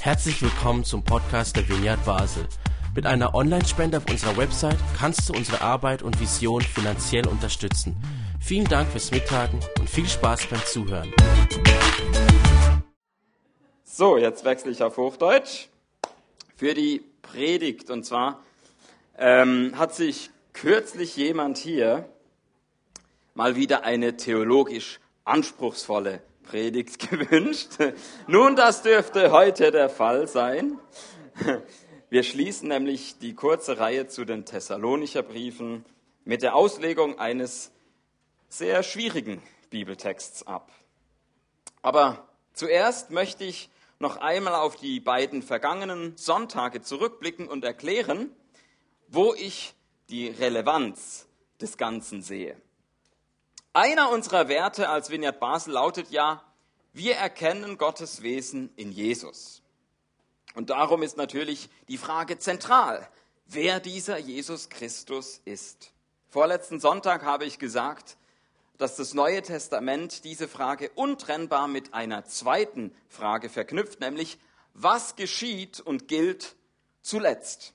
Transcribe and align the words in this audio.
Herzlich 0.00 0.40
willkommen 0.42 0.84
zum 0.84 1.02
Podcast 1.02 1.56
der 1.56 1.68
Vineyard 1.68 2.04
Basel. 2.04 2.46
Mit 2.94 3.06
einer 3.06 3.34
Online-Spende 3.34 3.98
auf 3.98 4.08
unserer 4.08 4.36
Website 4.36 4.78
kannst 4.98 5.28
du 5.28 5.32
unsere 5.32 5.60
Arbeit 5.60 6.02
und 6.02 6.20
Vision 6.20 6.62
finanziell 6.62 7.26
unterstützen. 7.26 7.96
Vielen 8.40 8.66
Dank 8.66 8.88
fürs 8.90 9.10
Mittagen 9.10 9.60
und 9.78 9.90
viel 9.90 10.06
Spaß 10.06 10.46
beim 10.46 10.64
Zuhören. 10.64 11.12
So, 13.84 14.16
jetzt 14.18 14.44
wechsle 14.44 14.70
ich 14.70 14.82
auf 14.82 14.96
Hochdeutsch 14.96 15.68
für 16.56 16.74
die 16.74 17.02
Predigt. 17.22 17.90
Und 17.90 18.04
zwar 18.04 18.40
ähm, 19.18 19.72
hat 19.76 19.94
sich 19.94 20.30
kürzlich 20.52 21.16
jemand 21.16 21.58
hier 21.58 22.08
mal 23.34 23.56
wieder 23.56 23.84
eine 23.84 24.16
theologisch 24.16 25.00
anspruchsvolle 25.24 26.22
Predigt 26.46 27.10
gewünscht. 27.10 27.72
Nun, 28.26 28.56
das 28.56 28.82
dürfte 28.82 29.30
heute 29.32 29.70
der 29.70 29.90
Fall 29.90 30.26
sein. 30.26 30.78
Wir 32.08 32.22
schließen 32.22 32.68
nämlich 32.68 33.18
die 33.18 33.34
kurze 33.34 33.78
Reihe 33.78 34.06
zu 34.06 34.24
den 34.24 34.46
Thessalonicher 34.46 35.22
Briefen 35.22 35.84
mit 36.24 36.42
der 36.42 36.54
Auslegung 36.54 37.18
eines 37.18 37.72
sehr 38.48 38.82
schwierigen 38.82 39.42
Bibeltexts 39.70 40.46
ab. 40.46 40.70
Aber 41.82 42.28
zuerst 42.52 43.10
möchte 43.10 43.44
ich 43.44 43.68
noch 43.98 44.18
einmal 44.18 44.54
auf 44.54 44.76
die 44.76 45.00
beiden 45.00 45.42
vergangenen 45.42 46.16
Sonntage 46.16 46.80
zurückblicken 46.80 47.48
und 47.48 47.64
erklären, 47.64 48.30
wo 49.08 49.34
ich 49.34 49.74
die 50.08 50.28
Relevanz 50.28 51.26
des 51.60 51.76
Ganzen 51.76 52.22
sehe. 52.22 52.56
Einer 53.76 54.08
unserer 54.08 54.48
Werte 54.48 54.88
als 54.88 55.10
Vineyard 55.10 55.38
Basel 55.38 55.74
lautet 55.74 56.10
ja, 56.10 56.42
wir 56.94 57.16
erkennen 57.16 57.76
Gottes 57.76 58.22
Wesen 58.22 58.72
in 58.74 58.90
Jesus. 58.90 59.60
Und 60.54 60.70
darum 60.70 61.02
ist 61.02 61.18
natürlich 61.18 61.68
die 61.86 61.98
Frage 61.98 62.38
zentral, 62.38 63.06
wer 63.44 63.78
dieser 63.78 64.16
Jesus 64.16 64.70
Christus 64.70 65.42
ist. 65.44 65.92
Vorletzten 66.30 66.80
Sonntag 66.80 67.26
habe 67.26 67.44
ich 67.44 67.58
gesagt, 67.58 68.16
dass 68.78 68.96
das 68.96 69.12
Neue 69.12 69.42
Testament 69.42 70.24
diese 70.24 70.48
Frage 70.48 70.90
untrennbar 70.94 71.68
mit 71.68 71.92
einer 71.92 72.24
zweiten 72.24 72.96
Frage 73.10 73.50
verknüpft, 73.50 74.00
nämlich 74.00 74.38
was 74.72 75.16
geschieht 75.16 75.80
und 75.80 76.08
gilt 76.08 76.56
zuletzt. 77.02 77.74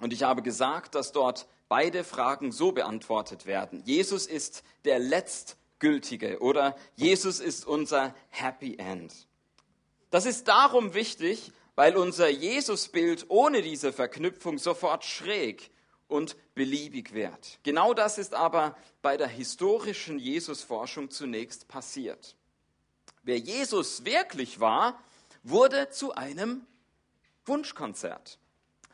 Und 0.00 0.14
ich 0.14 0.22
habe 0.22 0.40
gesagt, 0.40 0.94
dass 0.94 1.12
dort 1.12 1.46
beide 1.70 2.02
Fragen 2.02 2.50
so 2.50 2.72
beantwortet 2.72 3.46
werden. 3.46 3.80
Jesus 3.86 4.26
ist 4.26 4.64
der 4.84 4.98
letztgültige 4.98 6.40
oder 6.40 6.76
Jesus 6.96 7.38
ist 7.38 7.64
unser 7.64 8.12
Happy 8.28 8.76
End. 8.76 9.28
Das 10.10 10.26
ist 10.26 10.48
darum 10.48 10.94
wichtig, 10.94 11.52
weil 11.76 11.96
unser 11.96 12.28
Jesusbild 12.28 13.26
ohne 13.28 13.62
diese 13.62 13.92
Verknüpfung 13.92 14.58
sofort 14.58 15.04
schräg 15.04 15.70
und 16.08 16.36
beliebig 16.54 17.14
wird. 17.14 17.60
Genau 17.62 17.94
das 17.94 18.18
ist 18.18 18.34
aber 18.34 18.76
bei 19.00 19.16
der 19.16 19.28
historischen 19.28 20.18
Jesusforschung 20.18 21.08
zunächst 21.08 21.68
passiert. 21.68 22.36
Wer 23.22 23.38
Jesus 23.38 24.04
wirklich 24.04 24.58
war, 24.58 24.98
wurde 25.44 25.88
zu 25.90 26.14
einem 26.14 26.66
Wunschkonzert. 27.46 28.40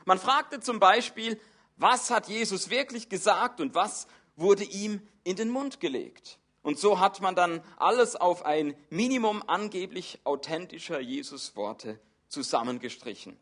Man 0.04 0.18
fragte 0.18 0.60
zum 0.60 0.78
Beispiel, 0.78 1.40
was 1.76 2.10
hat 2.10 2.28
Jesus 2.28 2.70
wirklich 2.70 3.08
gesagt 3.08 3.60
und 3.60 3.74
was 3.74 4.06
wurde 4.36 4.64
ihm 4.64 5.00
in 5.24 5.36
den 5.36 5.50
Mund 5.50 5.80
gelegt. 5.80 6.38
Und 6.62 6.78
so 6.78 6.98
hat 6.98 7.20
man 7.20 7.36
dann 7.36 7.62
alles 7.76 8.16
auf 8.16 8.44
ein 8.44 8.74
Minimum 8.90 9.42
angeblich 9.46 10.20
authentischer 10.24 11.00
Jesusworte 11.00 12.00
zusammengestrichen. 12.28 13.38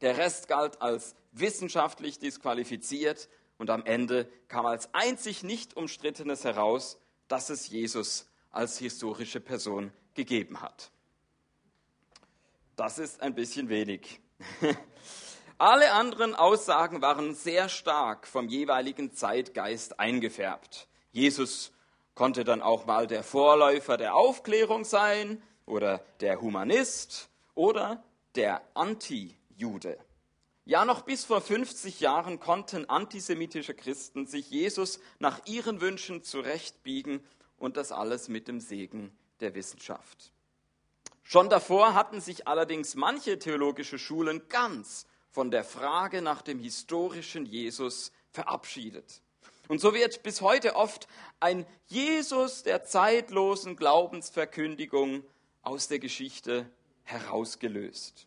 Der 0.00 0.16
Rest 0.16 0.46
galt 0.46 0.80
als 0.80 1.16
wissenschaftlich 1.32 2.18
disqualifiziert 2.18 3.28
und 3.58 3.70
am 3.70 3.84
Ende 3.84 4.30
kam 4.46 4.64
als 4.64 4.94
einzig 4.94 5.42
nicht 5.42 5.76
umstrittenes 5.76 6.44
heraus, 6.44 6.98
dass 7.26 7.50
es 7.50 7.68
Jesus 7.68 8.28
als 8.50 8.78
historische 8.78 9.40
Person 9.40 9.92
gegeben 10.14 10.60
hat. 10.60 10.90
Das 12.76 12.98
ist 12.98 13.20
ein 13.22 13.34
bisschen 13.34 13.68
wenig. 13.68 14.20
Alle 15.60 15.90
anderen 15.90 16.36
Aussagen 16.36 17.02
waren 17.02 17.34
sehr 17.34 17.68
stark 17.68 18.28
vom 18.28 18.46
jeweiligen 18.46 19.12
Zeitgeist 19.12 19.98
eingefärbt. 19.98 20.86
Jesus 21.10 21.72
konnte 22.14 22.44
dann 22.44 22.62
auch 22.62 22.86
mal 22.86 23.08
der 23.08 23.24
Vorläufer 23.24 23.96
der 23.96 24.14
Aufklärung 24.14 24.84
sein 24.84 25.42
oder 25.66 25.98
der 26.20 26.40
Humanist 26.40 27.28
oder 27.56 28.04
der 28.36 28.62
Anti-Jude. 28.74 29.98
Ja, 30.64 30.84
noch 30.84 31.02
bis 31.02 31.24
vor 31.24 31.40
50 31.40 31.98
Jahren 31.98 32.38
konnten 32.38 32.88
antisemitische 32.88 33.74
Christen 33.74 34.26
sich 34.26 34.50
Jesus 34.50 35.00
nach 35.18 35.44
ihren 35.46 35.80
Wünschen 35.80 36.22
zurechtbiegen 36.22 37.18
und 37.56 37.76
das 37.76 37.90
alles 37.90 38.28
mit 38.28 38.46
dem 38.46 38.60
Segen 38.60 39.10
der 39.40 39.56
Wissenschaft. 39.56 40.30
Schon 41.24 41.48
davor 41.48 41.94
hatten 41.94 42.20
sich 42.20 42.46
allerdings 42.46 42.94
manche 42.94 43.40
theologische 43.40 43.98
Schulen 43.98 44.48
ganz 44.48 45.06
von 45.30 45.50
der 45.50 45.64
Frage 45.64 46.22
nach 46.22 46.42
dem 46.42 46.58
historischen 46.58 47.46
Jesus 47.46 48.12
verabschiedet. 48.30 49.22
Und 49.68 49.80
so 49.80 49.92
wird 49.92 50.22
bis 50.22 50.40
heute 50.40 50.76
oft 50.76 51.08
ein 51.40 51.66
Jesus 51.86 52.62
der 52.62 52.84
zeitlosen 52.84 53.76
Glaubensverkündigung 53.76 55.22
aus 55.62 55.88
der 55.88 55.98
Geschichte 55.98 56.70
herausgelöst. 57.04 58.26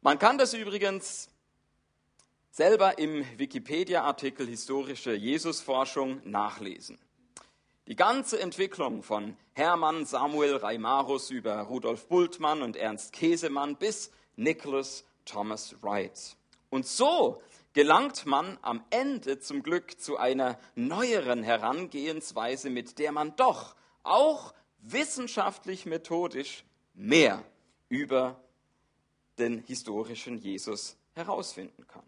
Man 0.00 0.18
kann 0.18 0.38
das 0.38 0.54
übrigens 0.54 1.28
selber 2.50 2.98
im 2.98 3.24
Wikipedia-Artikel 3.38 4.46
Historische 4.46 5.12
Jesusforschung 5.14 6.20
nachlesen. 6.24 6.98
Die 7.86 7.96
ganze 7.96 8.40
Entwicklung 8.40 9.02
von 9.02 9.36
Hermann 9.54 10.04
Samuel 10.04 10.56
Reimarus 10.56 11.30
über 11.30 11.60
Rudolf 11.62 12.06
Bultmann 12.08 12.62
und 12.62 12.76
Ernst 12.76 13.12
Käsemann 13.12 13.76
bis 13.76 14.10
Nicholas 14.36 15.04
Thomas 15.28 15.76
Wright. 15.82 16.36
Und 16.70 16.86
so 16.86 17.42
gelangt 17.72 18.26
man 18.26 18.58
am 18.62 18.84
Ende 18.90 19.38
zum 19.38 19.62
Glück 19.62 20.00
zu 20.00 20.16
einer 20.16 20.58
neueren 20.74 21.42
Herangehensweise, 21.42 22.70
mit 22.70 22.98
der 22.98 23.12
man 23.12 23.36
doch 23.36 23.76
auch 24.02 24.54
wissenschaftlich 24.78 25.86
methodisch 25.86 26.64
mehr 26.94 27.44
über 27.88 28.42
den 29.38 29.58
historischen 29.58 30.38
Jesus 30.38 30.96
herausfinden 31.14 31.86
kann. 31.86 32.02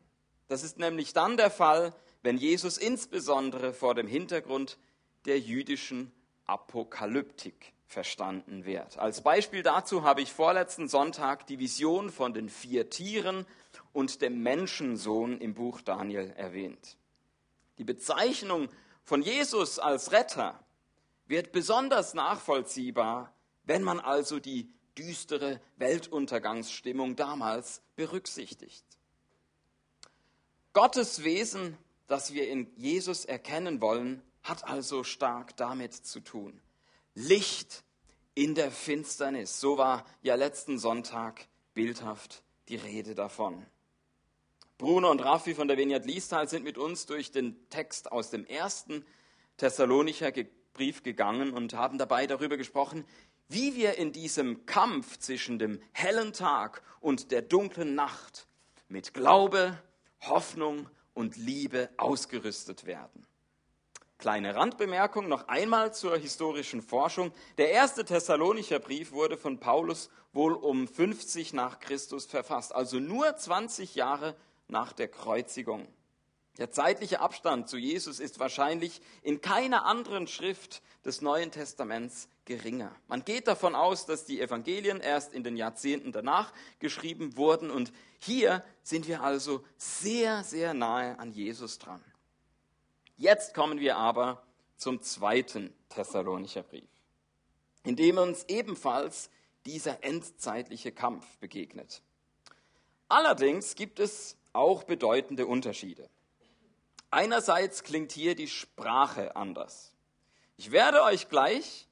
Das 0.48 0.64
ist 0.64 0.78
nämlich 0.78 1.12
dann 1.12 1.36
der 1.36 1.50
Fall, 1.50 1.94
wenn 2.22 2.36
Jesus 2.36 2.78
insbesondere 2.78 3.72
vor 3.72 3.94
dem 3.94 4.06
Hintergrund 4.06 4.78
der 5.24 5.38
jüdischen 5.38 6.12
Apokalyptik 6.46 7.72
verstanden 7.90 8.64
wird. 8.64 8.98
Als 8.98 9.20
Beispiel 9.20 9.64
dazu 9.64 10.04
habe 10.04 10.22
ich 10.22 10.32
vorletzten 10.32 10.86
Sonntag 10.86 11.48
die 11.48 11.58
Vision 11.58 12.10
von 12.10 12.32
den 12.32 12.48
vier 12.48 12.88
Tieren 12.88 13.46
und 13.92 14.22
dem 14.22 14.44
Menschensohn 14.44 15.38
im 15.40 15.54
Buch 15.54 15.80
Daniel 15.80 16.32
erwähnt. 16.36 16.96
Die 17.78 17.84
Bezeichnung 17.84 18.68
von 19.02 19.22
Jesus 19.22 19.80
als 19.80 20.12
Retter 20.12 20.62
wird 21.26 21.50
besonders 21.50 22.14
nachvollziehbar, 22.14 23.34
wenn 23.64 23.82
man 23.82 23.98
also 23.98 24.38
die 24.38 24.72
düstere 24.96 25.60
Weltuntergangsstimmung 25.76 27.16
damals 27.16 27.82
berücksichtigt. 27.96 28.84
Gottes 30.72 31.24
Wesen, 31.24 31.76
das 32.06 32.34
wir 32.34 32.48
in 32.48 32.70
Jesus 32.76 33.24
erkennen 33.24 33.80
wollen, 33.80 34.22
hat 34.44 34.62
also 34.62 35.02
stark 35.02 35.56
damit 35.56 35.92
zu 35.92 36.20
tun. 36.20 36.60
Licht 37.28 37.84
in 38.34 38.54
der 38.54 38.70
Finsternis. 38.70 39.60
So 39.60 39.76
war 39.76 40.04
ja 40.22 40.34
letzten 40.34 40.78
Sonntag 40.78 41.46
bildhaft 41.74 42.42
die 42.68 42.76
Rede 42.76 43.14
davon. 43.14 43.66
Bruno 44.78 45.10
und 45.10 45.20
Raffi 45.20 45.54
von 45.54 45.68
der 45.68 45.76
Vineyard 45.76 46.06
Liestal 46.06 46.48
sind 46.48 46.64
mit 46.64 46.78
uns 46.78 47.04
durch 47.04 47.30
den 47.30 47.68
Text 47.68 48.10
aus 48.10 48.30
dem 48.30 48.46
ersten 48.46 49.04
Thessalonicher 49.58 50.32
Brief 50.72 51.02
gegangen 51.02 51.52
und 51.52 51.74
haben 51.74 51.98
dabei 51.98 52.26
darüber 52.26 52.56
gesprochen, 52.56 53.04
wie 53.48 53.74
wir 53.74 53.98
in 53.98 54.12
diesem 54.12 54.64
Kampf 54.64 55.18
zwischen 55.18 55.58
dem 55.58 55.82
hellen 55.92 56.32
Tag 56.32 56.82
und 57.00 57.32
der 57.32 57.42
dunklen 57.42 57.94
Nacht 57.94 58.46
mit 58.88 59.12
Glaube, 59.12 59.76
Hoffnung 60.22 60.88
und 61.12 61.36
Liebe 61.36 61.90
ausgerüstet 61.98 62.86
werden. 62.86 63.26
Kleine 64.20 64.54
Randbemerkung 64.54 65.28
noch 65.28 65.48
einmal 65.48 65.94
zur 65.94 66.18
historischen 66.18 66.82
Forschung. 66.82 67.32
Der 67.56 67.70
erste 67.70 68.04
Thessalonicher 68.04 68.78
Brief 68.78 69.12
wurde 69.12 69.38
von 69.38 69.58
Paulus 69.58 70.10
wohl 70.34 70.52
um 70.52 70.86
50 70.86 71.54
nach 71.54 71.80
Christus 71.80 72.26
verfasst, 72.26 72.74
also 72.74 73.00
nur 73.00 73.34
20 73.34 73.94
Jahre 73.94 74.36
nach 74.68 74.92
der 74.92 75.08
Kreuzigung. 75.08 75.88
Der 76.58 76.70
zeitliche 76.70 77.20
Abstand 77.20 77.70
zu 77.70 77.78
Jesus 77.78 78.20
ist 78.20 78.38
wahrscheinlich 78.38 79.00
in 79.22 79.40
keiner 79.40 79.86
anderen 79.86 80.26
Schrift 80.26 80.82
des 81.02 81.22
Neuen 81.22 81.50
Testaments 81.50 82.28
geringer. 82.44 82.94
Man 83.08 83.24
geht 83.24 83.48
davon 83.48 83.74
aus, 83.74 84.04
dass 84.04 84.26
die 84.26 84.42
Evangelien 84.42 85.00
erst 85.00 85.32
in 85.32 85.44
den 85.44 85.56
Jahrzehnten 85.56 86.12
danach 86.12 86.52
geschrieben 86.78 87.38
wurden 87.38 87.70
und 87.70 87.90
hier 88.18 88.62
sind 88.82 89.08
wir 89.08 89.22
also 89.22 89.64
sehr, 89.78 90.44
sehr 90.44 90.74
nahe 90.74 91.18
an 91.18 91.32
Jesus 91.32 91.78
dran. 91.78 92.04
Jetzt 93.20 93.52
kommen 93.52 93.80
wir 93.80 93.98
aber 93.98 94.42
zum 94.78 95.02
zweiten 95.02 95.74
Thessalonicher 95.90 96.62
Brief, 96.62 96.88
in 97.84 97.94
dem 97.94 98.16
uns 98.16 98.46
ebenfalls 98.48 99.28
dieser 99.66 100.02
endzeitliche 100.02 100.90
Kampf 100.90 101.36
begegnet. 101.36 102.00
Allerdings 103.10 103.74
gibt 103.74 104.00
es 104.00 104.38
auch 104.54 104.84
bedeutende 104.84 105.46
Unterschiede. 105.46 106.08
Einerseits 107.10 107.82
klingt 107.82 108.12
hier 108.12 108.34
die 108.34 108.48
Sprache 108.48 109.36
anders. 109.36 109.92
Ich 110.56 110.70
werde 110.70 111.02
euch 111.02 111.28
gleich 111.28 111.88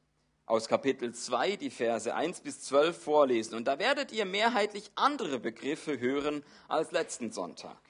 aus 0.46 0.66
Kapitel 0.66 1.14
2 1.14 1.56
die 1.56 1.68
Verse 1.68 2.14
1 2.14 2.40
bis 2.40 2.62
12 2.62 3.04
vorlesen 3.04 3.54
und 3.54 3.66
da 3.66 3.78
werdet 3.78 4.12
ihr 4.12 4.24
mehrheitlich 4.24 4.90
andere 4.94 5.38
Begriffe 5.38 6.00
hören 6.00 6.42
als 6.68 6.90
letzten 6.90 7.32
Sonntag. 7.32 7.87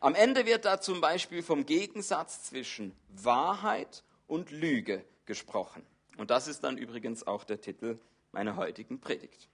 Am 0.00 0.14
Ende 0.14 0.46
wird 0.46 0.64
da 0.64 0.80
zum 0.80 1.02
Beispiel 1.02 1.42
vom 1.42 1.66
Gegensatz 1.66 2.44
zwischen 2.44 2.96
Wahrheit 3.10 4.02
und 4.26 4.50
Lüge 4.50 5.04
gesprochen. 5.26 5.84
Und 6.16 6.30
das 6.30 6.48
ist 6.48 6.64
dann 6.64 6.78
übrigens 6.78 7.26
auch 7.26 7.44
der 7.44 7.60
Titel 7.60 7.98
meiner 8.32 8.56
heutigen 8.56 9.00
Predigt. 9.00 9.48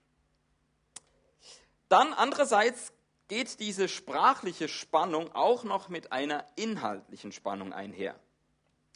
Dann 1.89 2.13
andererseits 2.13 2.93
geht 3.27 3.59
diese 3.59 3.89
sprachliche 3.89 4.69
Spannung 4.69 5.33
auch 5.35 5.65
noch 5.65 5.89
mit 5.89 6.13
einer 6.13 6.45
inhaltlichen 6.55 7.33
Spannung 7.33 7.73
einher. 7.73 8.17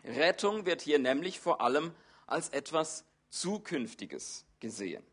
Rettung 0.05 0.65
wird 0.65 0.81
hier 0.81 0.99
nämlich 0.99 1.41
vor 1.41 1.59
allem 1.59 1.93
als 2.27 2.49
etwas 2.49 3.03
Zukünftiges 3.29 4.45
gesehen. 4.61 5.03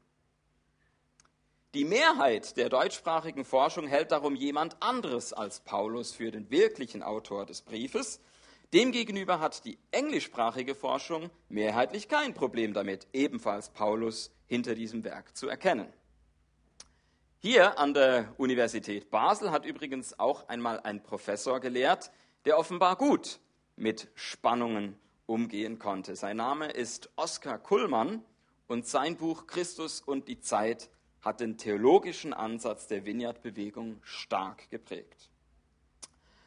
Die 1.75 1.85
Mehrheit 1.85 2.57
der 2.57 2.71
deutschsprachigen 2.71 3.45
Forschung 3.45 3.87
hält 3.87 4.11
darum 4.11 4.35
jemand 4.35 4.83
anderes 4.83 5.35
als 5.35 5.61
Paulus 5.61 6.13
für 6.13 6.31
den 6.31 6.51
wirklichen 6.51 7.03
Autor 7.03 7.45
des 7.45 7.61
Briefes. 7.61 8.21
Demgegenüber 8.73 9.39
hat 9.39 9.67
die 9.67 9.77
englischsprachige 9.91 10.75
Forschung 10.75 11.29
mehrheitlich 11.51 12.09
kein 12.09 12.33
Problem 12.33 12.73
damit, 12.73 13.07
ebenfalls 13.13 13.69
Paulus 13.69 14.31
hinter 14.47 14.75
diesem 14.75 15.05
Werk 15.05 15.37
zu 15.37 15.47
erkennen. 15.47 15.93
Hier 17.39 17.79
an 17.79 17.93
der 17.93 18.33
Universität 18.39 19.11
Basel 19.11 19.51
hat 19.51 19.67
übrigens 19.67 20.19
auch 20.19 20.49
einmal 20.49 20.81
ein 20.81 21.03
Professor 21.03 21.61
gelehrt, 21.61 22.11
der 22.47 22.59
offenbar 22.59 22.97
gut 22.97 23.41
mit 23.77 24.09
Spannungen 24.15 24.99
umgehen 25.27 25.79
konnte. 25.79 26.17
Sein 26.17 26.39
Name 26.39 26.71
ist 26.71 27.11
Oskar 27.17 27.59
Kullmann 27.59 28.25
und 28.69 28.87
sein 28.87 29.19
Buch 29.19 29.47
Christus 29.47 30.01
und 30.01 30.29
die 30.29 30.41
Zeit 30.41 30.89
hat 31.23 31.41
den 31.41 31.59
theologischen 31.59 32.33
Ansatz 32.33 32.87
der 32.87 33.05
Vineyard-Bewegung 33.05 34.01
stark 34.03 34.71
geprägt. 34.71 35.31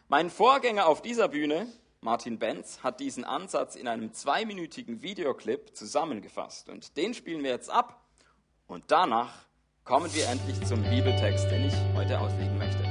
Mein 0.07 0.29
Vorgänger 0.29 0.88
auf 0.88 1.01
dieser 1.01 1.27
Bühne, 1.29 1.68
Martin 2.01 2.39
Benz, 2.39 2.83
hat 2.83 3.00
diesen 3.00 3.23
Ansatz 3.23 3.75
in 3.75 3.88
einem 3.88 4.13
zweiminütigen 4.13 5.01
Videoclip 5.01 5.75
zusammengefasst 5.75 6.69
und 6.69 6.97
den 6.97 7.13
spielen 7.13 7.44
wir 7.44 7.51
jetzt 7.51 7.69
ab 7.69 8.03
und 8.68 8.85
danach 8.88 9.45
kommen 9.83 10.13
wir 10.13 10.27
endlich 10.27 10.62
zum 10.65 10.81
Bibeltext, 10.83 11.50
den 11.50 11.65
ich 11.65 11.74
heute 11.95 12.19
auslegen 12.19 12.57
möchte. 12.57 12.83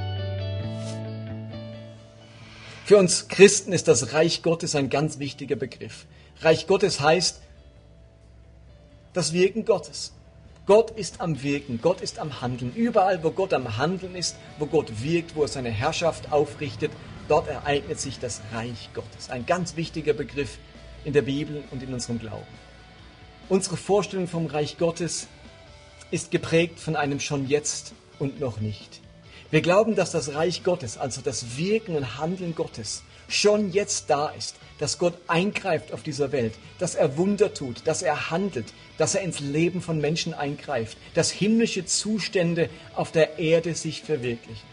Für 2.85 2.97
uns 2.97 3.27
Christen 3.27 3.71
ist 3.71 3.87
das 3.87 4.13
Reich 4.13 4.43
Gottes 4.43 4.75
ein 4.75 4.89
ganz 4.89 5.17
wichtiger 5.19 5.55
Begriff. 5.55 6.05
Reich 6.41 6.67
Gottes 6.67 6.99
heißt 6.99 7.41
das 9.13 9.33
Wirken 9.33 9.65
Gottes. 9.65 10.13
Gott 10.71 10.91
ist 10.91 11.19
am 11.19 11.43
Wirken, 11.43 11.81
Gott 11.81 11.99
ist 11.99 12.17
am 12.17 12.39
Handeln. 12.39 12.73
Überall, 12.73 13.21
wo 13.25 13.31
Gott 13.31 13.53
am 13.53 13.77
Handeln 13.77 14.15
ist, 14.15 14.37
wo 14.57 14.65
Gott 14.65 15.03
wirkt, 15.03 15.35
wo 15.35 15.41
er 15.41 15.49
seine 15.49 15.69
Herrschaft 15.69 16.31
aufrichtet, 16.31 16.93
dort 17.27 17.49
ereignet 17.49 17.99
sich 17.99 18.19
das 18.19 18.39
Reich 18.53 18.89
Gottes. 18.93 19.29
Ein 19.29 19.45
ganz 19.45 19.75
wichtiger 19.75 20.13
Begriff 20.13 20.59
in 21.03 21.11
der 21.11 21.23
Bibel 21.23 21.61
und 21.71 21.83
in 21.83 21.93
unserem 21.93 22.19
Glauben. 22.19 22.47
Unsere 23.49 23.75
Vorstellung 23.75 24.29
vom 24.29 24.45
Reich 24.45 24.77
Gottes 24.77 25.27
ist 26.09 26.31
geprägt 26.31 26.79
von 26.79 26.95
einem 26.95 27.19
schon 27.19 27.49
jetzt 27.49 27.91
und 28.17 28.39
noch 28.39 28.61
nicht. 28.61 29.01
Wir 29.49 29.59
glauben, 29.59 29.97
dass 29.97 30.11
das 30.11 30.35
Reich 30.35 30.63
Gottes, 30.63 30.97
also 30.97 31.19
das 31.19 31.57
Wirken 31.57 31.97
und 31.97 32.17
Handeln 32.17 32.55
Gottes, 32.55 33.03
schon 33.31 33.71
jetzt 33.71 34.09
da 34.09 34.29
ist, 34.29 34.55
dass 34.79 34.97
Gott 34.97 35.13
eingreift 35.27 35.93
auf 35.93 36.03
dieser 36.03 36.31
Welt, 36.31 36.53
dass 36.79 36.95
er 36.95 37.17
Wunder 37.17 37.53
tut, 37.53 37.85
dass 37.85 38.01
er 38.01 38.31
handelt, 38.31 38.73
dass 38.97 39.15
er 39.15 39.21
ins 39.21 39.39
Leben 39.39 39.81
von 39.81 39.99
Menschen 39.99 40.33
eingreift, 40.33 40.97
dass 41.13 41.31
himmlische 41.31 41.85
Zustände 41.85 42.69
auf 42.95 43.11
der 43.11 43.37
Erde 43.39 43.75
sich 43.75 44.01
verwirklichen. 44.01 44.67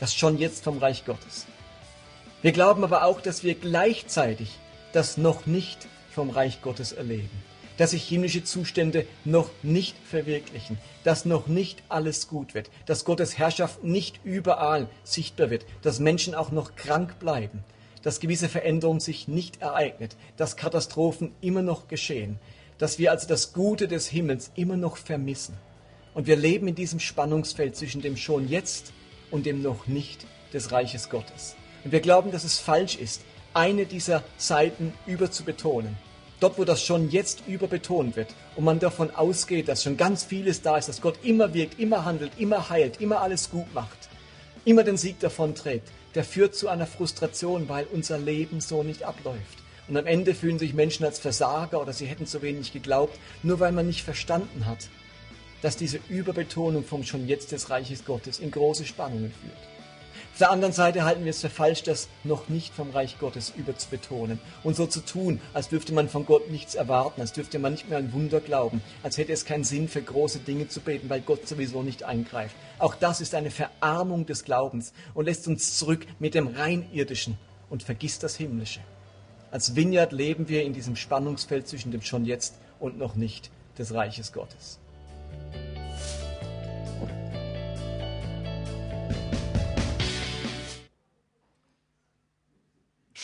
Das 0.00 0.14
schon 0.14 0.38
jetzt 0.38 0.64
vom 0.64 0.78
Reich 0.78 1.04
Gottes. 1.04 1.46
Wir 2.42 2.52
glauben 2.52 2.84
aber 2.84 3.04
auch, 3.04 3.20
dass 3.20 3.44
wir 3.44 3.54
gleichzeitig 3.54 4.50
das 4.92 5.16
noch 5.16 5.46
nicht 5.46 5.86
vom 6.10 6.30
Reich 6.30 6.60
Gottes 6.62 6.92
erleben 6.92 7.30
dass 7.76 7.90
sich 7.90 8.04
himmlische 8.04 8.44
Zustände 8.44 9.06
noch 9.24 9.50
nicht 9.62 9.96
verwirklichen, 10.08 10.78
dass 11.04 11.24
noch 11.24 11.46
nicht 11.46 11.82
alles 11.88 12.28
gut 12.28 12.54
wird, 12.54 12.70
dass 12.86 13.04
Gottes 13.04 13.38
Herrschaft 13.38 13.84
nicht 13.84 14.20
überall 14.24 14.88
sichtbar 15.04 15.50
wird, 15.50 15.66
dass 15.82 16.00
Menschen 16.00 16.34
auch 16.34 16.50
noch 16.50 16.74
krank 16.76 17.18
bleiben, 17.18 17.64
dass 18.06 18.20
gewisse 18.20 18.48
Veränderungen 18.48 19.00
sich 19.00 19.26
nicht 19.26 19.60
ereignet, 19.60 20.16
dass 20.36 20.54
Katastrophen 20.54 21.32
immer 21.40 21.62
noch 21.62 21.88
geschehen, 21.88 22.38
dass 22.78 23.00
wir 23.00 23.10
also 23.10 23.26
das 23.26 23.52
Gute 23.52 23.88
des 23.88 24.06
Himmels 24.06 24.52
immer 24.54 24.76
noch 24.76 24.96
vermissen. 24.96 25.56
Und 26.14 26.28
wir 26.28 26.36
leben 26.36 26.68
in 26.68 26.76
diesem 26.76 27.00
Spannungsfeld 27.00 27.74
zwischen 27.74 28.02
dem 28.02 28.16
schon 28.16 28.46
jetzt 28.46 28.92
und 29.32 29.44
dem 29.44 29.60
noch 29.60 29.88
nicht 29.88 30.24
des 30.52 30.70
Reiches 30.70 31.10
Gottes. 31.10 31.56
Und 31.82 31.90
wir 31.90 31.98
glauben, 31.98 32.30
dass 32.30 32.44
es 32.44 32.60
falsch 32.60 32.94
ist, 32.94 33.22
eine 33.54 33.86
dieser 33.86 34.22
Seiten 34.36 34.92
überzubetonen. 35.06 35.98
Dort, 36.38 36.58
wo 36.58 36.64
das 36.64 36.84
schon 36.84 37.10
jetzt 37.10 37.42
überbetont 37.48 38.14
wird 38.14 38.32
und 38.54 38.62
man 38.62 38.78
davon 38.78 39.10
ausgeht, 39.10 39.66
dass 39.66 39.82
schon 39.82 39.96
ganz 39.96 40.22
vieles 40.22 40.62
da 40.62 40.78
ist, 40.78 40.88
dass 40.88 41.00
Gott 41.00 41.18
immer 41.24 41.54
wirkt, 41.54 41.80
immer 41.80 42.04
handelt, 42.04 42.30
immer 42.38 42.70
heilt, 42.70 43.00
immer 43.00 43.20
alles 43.20 43.50
gut 43.50 43.74
macht, 43.74 44.08
immer 44.64 44.84
den 44.84 44.96
Sieg 44.96 45.18
davon 45.18 45.56
trägt, 45.56 45.90
der 46.16 46.24
führt 46.24 46.54
zu 46.54 46.68
einer 46.68 46.86
Frustration, 46.86 47.68
weil 47.68 47.86
unser 47.92 48.18
Leben 48.18 48.60
so 48.60 48.82
nicht 48.82 49.02
abläuft. 49.04 49.58
Und 49.86 49.96
am 49.98 50.06
Ende 50.06 50.34
fühlen 50.34 50.58
sich 50.58 50.72
Menschen 50.72 51.04
als 51.04 51.18
Versager 51.18 51.80
oder 51.80 51.92
sie 51.92 52.06
hätten 52.06 52.26
zu 52.26 52.42
wenig 52.42 52.72
geglaubt, 52.72 53.16
nur 53.42 53.60
weil 53.60 53.70
man 53.70 53.86
nicht 53.86 54.02
verstanden 54.02 54.64
hat, 54.66 54.88
dass 55.62 55.76
diese 55.76 56.00
Überbetonung 56.08 56.84
vom 56.84 57.04
schon 57.04 57.28
jetzt 57.28 57.52
des 57.52 57.70
Reiches 57.70 58.04
Gottes 58.04 58.40
in 58.40 58.50
große 58.50 58.86
Spannungen 58.86 59.30
führt. 59.30 59.75
Auf 60.36 60.40
der 60.40 60.50
anderen 60.50 60.74
Seite 60.74 61.04
halten 61.04 61.24
wir 61.24 61.30
es 61.30 61.40
für 61.40 61.48
falsch, 61.48 61.82
das 61.82 62.08
noch 62.22 62.50
nicht 62.50 62.74
vom 62.74 62.90
Reich 62.90 63.18
Gottes 63.18 63.54
überzubetonen 63.56 64.38
und 64.64 64.76
so 64.76 64.86
zu 64.86 65.00
tun, 65.00 65.40
als 65.54 65.70
dürfte 65.70 65.94
man 65.94 66.10
von 66.10 66.26
Gott 66.26 66.50
nichts 66.50 66.74
erwarten, 66.74 67.22
als 67.22 67.32
dürfte 67.32 67.58
man 67.58 67.72
nicht 67.72 67.88
mehr 67.88 67.96
an 67.96 68.12
Wunder 68.12 68.40
glauben, 68.40 68.82
als 69.02 69.16
hätte 69.16 69.32
es 69.32 69.46
keinen 69.46 69.64
Sinn 69.64 69.88
für 69.88 70.02
große 70.02 70.40
Dinge 70.40 70.68
zu 70.68 70.80
beten, 70.80 71.08
weil 71.08 71.22
Gott 71.22 71.48
sowieso 71.48 71.82
nicht 71.82 72.02
eingreift. 72.02 72.54
Auch 72.78 72.94
das 72.94 73.22
ist 73.22 73.34
eine 73.34 73.50
Verarmung 73.50 74.26
des 74.26 74.44
Glaubens 74.44 74.92
und 75.14 75.24
lässt 75.24 75.48
uns 75.48 75.78
zurück 75.78 76.06
mit 76.18 76.34
dem 76.34 76.48
rein 76.48 76.84
irdischen 76.92 77.38
und 77.70 77.82
vergisst 77.82 78.22
das 78.22 78.36
Himmlische. 78.36 78.80
Als 79.50 79.74
Vineyard 79.74 80.12
leben 80.12 80.50
wir 80.50 80.64
in 80.64 80.74
diesem 80.74 80.96
Spannungsfeld 80.96 81.66
zwischen 81.66 81.92
dem 81.92 82.02
schon 82.02 82.26
jetzt 82.26 82.56
und 82.78 82.98
noch 82.98 83.14
nicht 83.14 83.50
des 83.78 83.94
Reiches 83.94 84.34
Gottes. 84.34 84.80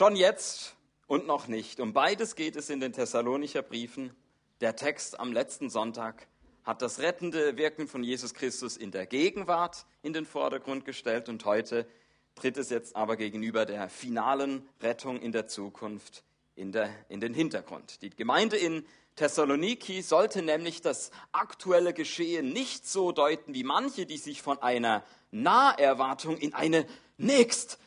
Schon 0.02 0.16
jetzt 0.16 0.74
und 1.06 1.28
noch 1.28 1.46
nicht. 1.46 1.78
Um 1.78 1.92
beides 1.92 2.34
geht 2.34 2.56
es 2.56 2.70
in 2.70 2.80
den 2.80 2.92
Thessalonicher 2.92 3.62
Briefen. 3.62 4.12
Der 4.60 4.74
Text 4.74 5.20
am 5.20 5.32
letzten 5.32 5.70
Sonntag 5.70 6.26
hat 6.64 6.82
das 6.82 6.98
rettende 6.98 7.56
Wirken 7.56 7.86
von 7.86 8.02
Jesus 8.02 8.34
Christus 8.34 8.76
in 8.76 8.90
der 8.90 9.06
Gegenwart 9.06 9.86
in 10.02 10.12
den 10.12 10.26
Vordergrund 10.26 10.84
gestellt 10.84 11.28
und 11.28 11.44
heute 11.44 11.86
tritt 12.34 12.56
es 12.56 12.68
jetzt 12.68 12.96
aber 12.96 13.16
gegenüber 13.16 13.64
der 13.64 13.88
finalen 13.88 14.68
Rettung 14.80 15.20
in 15.20 15.30
der 15.30 15.46
Zukunft 15.46 16.24
in, 16.56 16.72
der, 16.72 16.90
in 17.08 17.20
den 17.20 17.32
Hintergrund. 17.32 18.02
Die 18.02 18.10
Gemeinde 18.10 18.56
in 18.56 18.84
Thessaloniki 19.14 20.02
sollte 20.02 20.42
nämlich 20.42 20.80
das 20.80 21.12
aktuelle 21.30 21.94
Geschehen 21.94 22.52
nicht 22.52 22.88
so 22.88 23.12
deuten 23.12 23.54
wie 23.54 23.62
manche, 23.62 24.04
die 24.04 24.18
sich 24.18 24.42
von 24.42 24.60
einer 24.60 25.04
Naherwartung 25.30 26.38
in 26.38 26.54
eine 26.54 26.86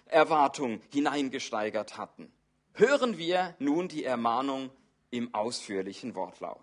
Nächsterwartung 0.05 0.81
hineingesteigert 0.91 1.97
hatten. 1.97 2.31
Hören 2.73 3.17
wir 3.17 3.55
nun 3.59 3.87
die 3.87 4.03
Ermahnung 4.03 4.69
im 5.09 5.33
ausführlichen 5.33 6.13
Wortlaut. 6.15 6.59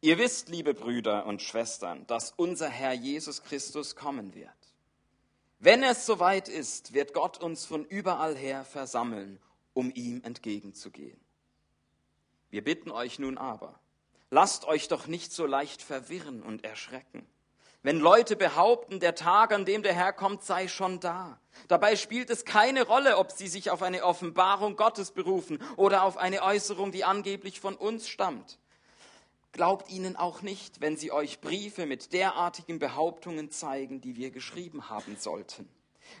Ihr 0.00 0.18
wisst, 0.18 0.48
liebe 0.48 0.74
Brüder 0.74 1.26
und 1.26 1.42
Schwestern, 1.42 2.06
dass 2.06 2.32
unser 2.36 2.68
Herr 2.68 2.92
Jesus 2.92 3.42
Christus 3.42 3.94
kommen 3.94 4.34
wird. 4.34 4.50
Wenn 5.58 5.82
es 5.82 6.04
soweit 6.04 6.48
ist, 6.48 6.92
wird 6.92 7.14
Gott 7.14 7.38
uns 7.38 7.64
von 7.64 7.84
überall 7.84 8.36
her 8.36 8.64
versammeln, 8.64 9.40
um 9.72 9.90
ihm 9.94 10.22
entgegenzugehen. 10.22 11.20
Wir 12.50 12.62
bitten 12.62 12.90
euch 12.90 13.18
nun 13.18 13.38
aber, 13.38 13.78
lasst 14.30 14.66
euch 14.66 14.88
doch 14.88 15.06
nicht 15.06 15.32
so 15.32 15.46
leicht 15.46 15.82
verwirren 15.82 16.42
und 16.42 16.64
erschrecken. 16.64 17.26
Wenn 17.84 18.00
Leute 18.00 18.34
behaupten, 18.34 18.98
der 18.98 19.14
Tag, 19.14 19.52
an 19.52 19.66
dem 19.66 19.82
der 19.82 19.92
Herr 19.92 20.14
kommt, 20.14 20.42
sei 20.42 20.68
schon 20.68 21.00
da. 21.00 21.38
Dabei 21.68 21.96
spielt 21.96 22.30
es 22.30 22.46
keine 22.46 22.86
Rolle, 22.86 23.18
ob 23.18 23.30
sie 23.30 23.46
sich 23.46 23.70
auf 23.70 23.82
eine 23.82 24.04
Offenbarung 24.04 24.74
Gottes 24.74 25.10
berufen 25.10 25.58
oder 25.76 26.04
auf 26.04 26.16
eine 26.16 26.42
Äußerung, 26.42 26.92
die 26.92 27.04
angeblich 27.04 27.60
von 27.60 27.76
uns 27.76 28.08
stammt. 28.08 28.58
Glaubt 29.52 29.90
ihnen 29.90 30.16
auch 30.16 30.40
nicht, 30.40 30.80
wenn 30.80 30.96
sie 30.96 31.12
euch 31.12 31.42
Briefe 31.42 31.84
mit 31.84 32.14
derartigen 32.14 32.78
Behauptungen 32.78 33.50
zeigen, 33.50 34.00
die 34.00 34.16
wir 34.16 34.30
geschrieben 34.30 34.88
haben 34.88 35.18
sollten. 35.18 35.68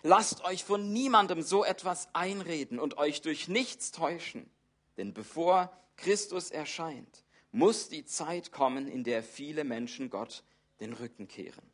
Lasst 0.02 0.44
euch 0.44 0.64
von 0.64 0.92
niemandem 0.92 1.40
so 1.40 1.64
etwas 1.64 2.08
einreden 2.12 2.78
und 2.78 2.98
euch 2.98 3.22
durch 3.22 3.48
nichts 3.48 3.90
täuschen. 3.90 4.50
Denn 4.98 5.14
bevor 5.14 5.72
Christus 5.96 6.50
erscheint, 6.50 7.24
muss 7.52 7.88
die 7.88 8.04
Zeit 8.04 8.52
kommen, 8.52 8.86
in 8.86 9.02
der 9.02 9.22
viele 9.22 9.64
Menschen 9.64 10.10
Gott 10.10 10.44
den 10.80 10.92
Rücken 10.92 11.28
kehren. 11.28 11.70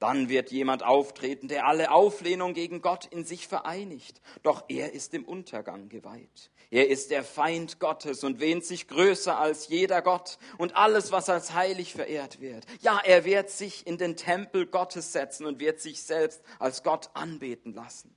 Dann 0.00 0.30
wird 0.30 0.50
jemand 0.50 0.82
auftreten, 0.82 1.48
der 1.48 1.66
alle 1.66 1.90
Auflehnung 1.90 2.54
gegen 2.54 2.80
Gott 2.80 3.04
in 3.04 3.24
sich 3.24 3.46
vereinigt. 3.46 4.22
Doch 4.42 4.64
er 4.68 4.92
ist 4.94 5.12
dem 5.12 5.26
Untergang 5.26 5.90
geweiht. 5.90 6.50
Er 6.70 6.88
ist 6.88 7.10
der 7.10 7.22
Feind 7.22 7.80
Gottes 7.80 8.24
und 8.24 8.40
wähnt 8.40 8.64
sich 8.64 8.88
größer 8.88 9.38
als 9.38 9.68
jeder 9.68 10.00
Gott 10.00 10.38
und 10.56 10.74
alles, 10.74 11.12
was 11.12 11.28
als 11.28 11.52
heilig 11.52 11.92
verehrt 11.92 12.40
wird. 12.40 12.64
Ja, 12.80 12.98
er 13.04 13.26
wird 13.26 13.50
sich 13.50 13.86
in 13.86 13.98
den 13.98 14.16
Tempel 14.16 14.66
Gottes 14.66 15.12
setzen 15.12 15.44
und 15.44 15.60
wird 15.60 15.80
sich 15.80 16.02
selbst 16.02 16.40
als 16.58 16.82
Gott 16.82 17.10
anbeten 17.12 17.74
lassen. 17.74 18.16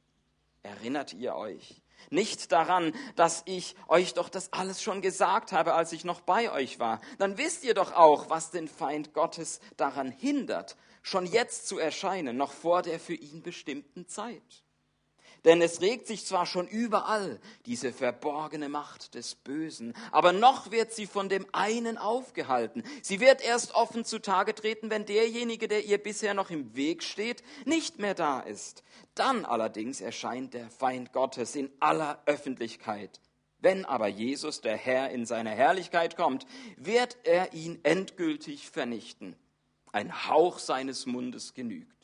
Erinnert 0.61 1.13
ihr 1.13 1.35
euch? 1.35 1.82
Nicht 2.09 2.51
daran, 2.51 2.93
dass 3.15 3.43
ich 3.45 3.75
euch 3.87 4.13
doch 4.13 4.29
das 4.29 4.51
alles 4.53 4.81
schon 4.81 5.01
gesagt 5.01 5.51
habe, 5.51 5.73
als 5.73 5.91
ich 5.93 6.05
noch 6.05 6.21
bei 6.21 6.51
euch 6.51 6.79
war. 6.79 7.01
Dann 7.17 7.37
wisst 7.37 7.63
ihr 7.63 7.73
doch 7.73 7.93
auch, 7.93 8.29
was 8.29 8.51
den 8.51 8.67
Feind 8.67 9.13
Gottes 9.13 9.59
daran 9.77 10.11
hindert, 10.11 10.75
schon 11.01 11.25
jetzt 11.25 11.67
zu 11.67 11.77
erscheinen, 11.79 12.37
noch 12.37 12.51
vor 12.51 12.81
der 12.81 12.99
für 12.99 13.15
ihn 13.15 13.41
bestimmten 13.41 14.07
Zeit. 14.07 14.63
Denn 15.45 15.61
es 15.61 15.81
regt 15.81 16.07
sich 16.07 16.25
zwar 16.25 16.45
schon 16.45 16.67
überall 16.67 17.39
diese 17.65 17.91
verborgene 17.91 18.69
Macht 18.69 19.13
des 19.15 19.35
Bösen, 19.35 19.93
aber 20.11 20.31
noch 20.31 20.71
wird 20.71 20.93
sie 20.93 21.05
von 21.05 21.27
dem 21.27 21.45
einen 21.51 21.97
aufgehalten. 21.97 22.83
Sie 23.01 23.19
wird 23.19 23.41
erst 23.41 23.75
offen 23.75 24.05
zutage 24.05 24.55
treten, 24.55 24.89
wenn 24.89 25.05
derjenige, 25.05 25.67
der 25.67 25.83
ihr 25.83 25.97
bisher 25.97 26.33
noch 26.33 26.49
im 26.49 26.75
Weg 26.75 27.03
steht, 27.03 27.43
nicht 27.65 27.99
mehr 27.99 28.13
da 28.13 28.39
ist. 28.39 28.83
Dann 29.15 29.43
allerdings 29.43 29.99
erscheint 29.99 30.53
der 30.53 30.69
Feind 30.69 31.11
Gottes 31.11 31.55
in 31.55 31.69
aller 31.79 32.21
Öffentlichkeit. 32.25 33.19
Wenn 33.59 33.85
aber 33.85 34.07
Jesus, 34.07 34.61
der 34.61 34.75
Herr, 34.75 35.09
in 35.11 35.25
seiner 35.25 35.51
Herrlichkeit 35.51 36.17
kommt, 36.17 36.45
wird 36.77 37.17
er 37.23 37.53
ihn 37.53 37.79
endgültig 37.83 38.69
vernichten. 38.69 39.35
Ein 39.91 40.27
Hauch 40.27 40.59
seines 40.59 41.05
Mundes 41.05 41.53
genügt. 41.53 42.02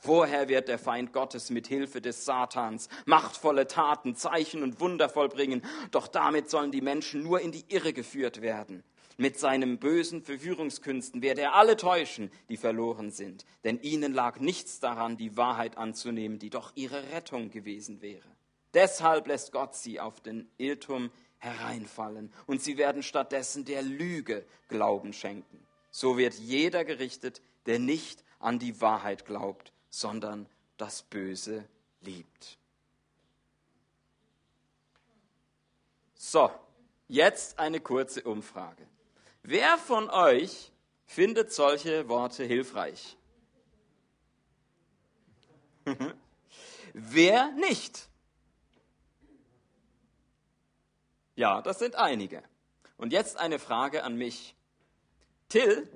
Vorher 0.00 0.48
wird 0.48 0.68
der 0.68 0.78
Feind 0.78 1.12
Gottes 1.12 1.50
mit 1.50 1.66
Hilfe 1.66 2.00
des 2.00 2.24
Satans 2.24 2.88
machtvolle 3.04 3.66
Taten, 3.66 4.14
Zeichen 4.14 4.62
und 4.62 4.80
Wunder 4.80 5.08
vollbringen, 5.08 5.62
doch 5.90 6.06
damit 6.06 6.48
sollen 6.48 6.70
die 6.70 6.80
Menschen 6.80 7.24
nur 7.24 7.40
in 7.40 7.50
die 7.50 7.64
Irre 7.68 7.92
geführt 7.92 8.40
werden. 8.40 8.84
Mit 9.16 9.40
seinen 9.40 9.78
bösen 9.78 10.22
Verführungskünsten 10.22 11.20
wird 11.20 11.40
er 11.40 11.54
alle 11.54 11.76
täuschen, 11.76 12.30
die 12.48 12.56
verloren 12.56 13.10
sind, 13.10 13.44
denn 13.64 13.80
ihnen 13.82 14.14
lag 14.14 14.38
nichts 14.38 14.78
daran, 14.78 15.16
die 15.16 15.36
Wahrheit 15.36 15.76
anzunehmen, 15.76 16.38
die 16.38 16.50
doch 16.50 16.70
ihre 16.76 17.10
Rettung 17.10 17.50
gewesen 17.50 18.00
wäre. 18.00 18.28
Deshalb 18.74 19.26
lässt 19.26 19.50
Gott 19.50 19.74
sie 19.74 19.98
auf 19.98 20.20
den 20.20 20.48
Irrtum 20.58 21.10
hereinfallen 21.38 22.32
und 22.46 22.62
sie 22.62 22.78
werden 22.78 23.02
stattdessen 23.02 23.64
der 23.64 23.82
Lüge 23.82 24.46
Glauben 24.68 25.12
schenken. 25.12 25.66
So 25.90 26.16
wird 26.16 26.34
jeder 26.34 26.84
gerichtet, 26.84 27.42
der 27.66 27.80
nicht 27.80 28.22
an 28.38 28.60
die 28.60 28.80
Wahrheit 28.80 29.26
glaubt 29.26 29.72
sondern 29.90 30.46
das 30.76 31.02
Böse 31.02 31.64
liebt. 32.00 32.58
So, 36.14 36.50
jetzt 37.08 37.58
eine 37.58 37.80
kurze 37.80 38.22
Umfrage. 38.22 38.86
Wer 39.42 39.78
von 39.78 40.10
euch 40.10 40.72
findet 41.06 41.52
solche 41.52 42.08
Worte 42.08 42.44
hilfreich? 42.44 43.16
Wer 46.92 47.52
nicht? 47.52 48.08
Ja, 51.34 51.62
das 51.62 51.78
sind 51.78 51.94
einige. 51.94 52.42
Und 52.96 53.12
jetzt 53.12 53.38
eine 53.38 53.58
Frage 53.58 54.02
an 54.02 54.16
mich. 54.16 54.56
Till, 55.48 55.88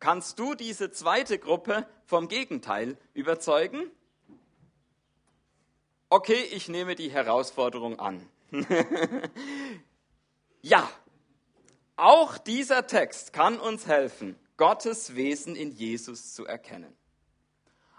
Kannst 0.00 0.38
du 0.38 0.54
diese 0.54 0.90
zweite 0.90 1.38
Gruppe 1.38 1.86
vom 2.04 2.28
Gegenteil 2.28 2.96
überzeugen? 3.14 3.90
Okay, 6.08 6.42
ich 6.52 6.68
nehme 6.68 6.94
die 6.94 7.10
Herausforderung 7.10 7.98
an. 7.98 8.26
ja, 10.62 10.88
auch 11.96 12.38
dieser 12.38 12.86
Text 12.86 13.32
kann 13.32 13.58
uns 13.58 13.86
helfen, 13.86 14.38
Gottes 14.56 15.16
Wesen 15.16 15.56
in 15.56 15.72
Jesus 15.72 16.32
zu 16.32 16.46
erkennen. 16.46 16.96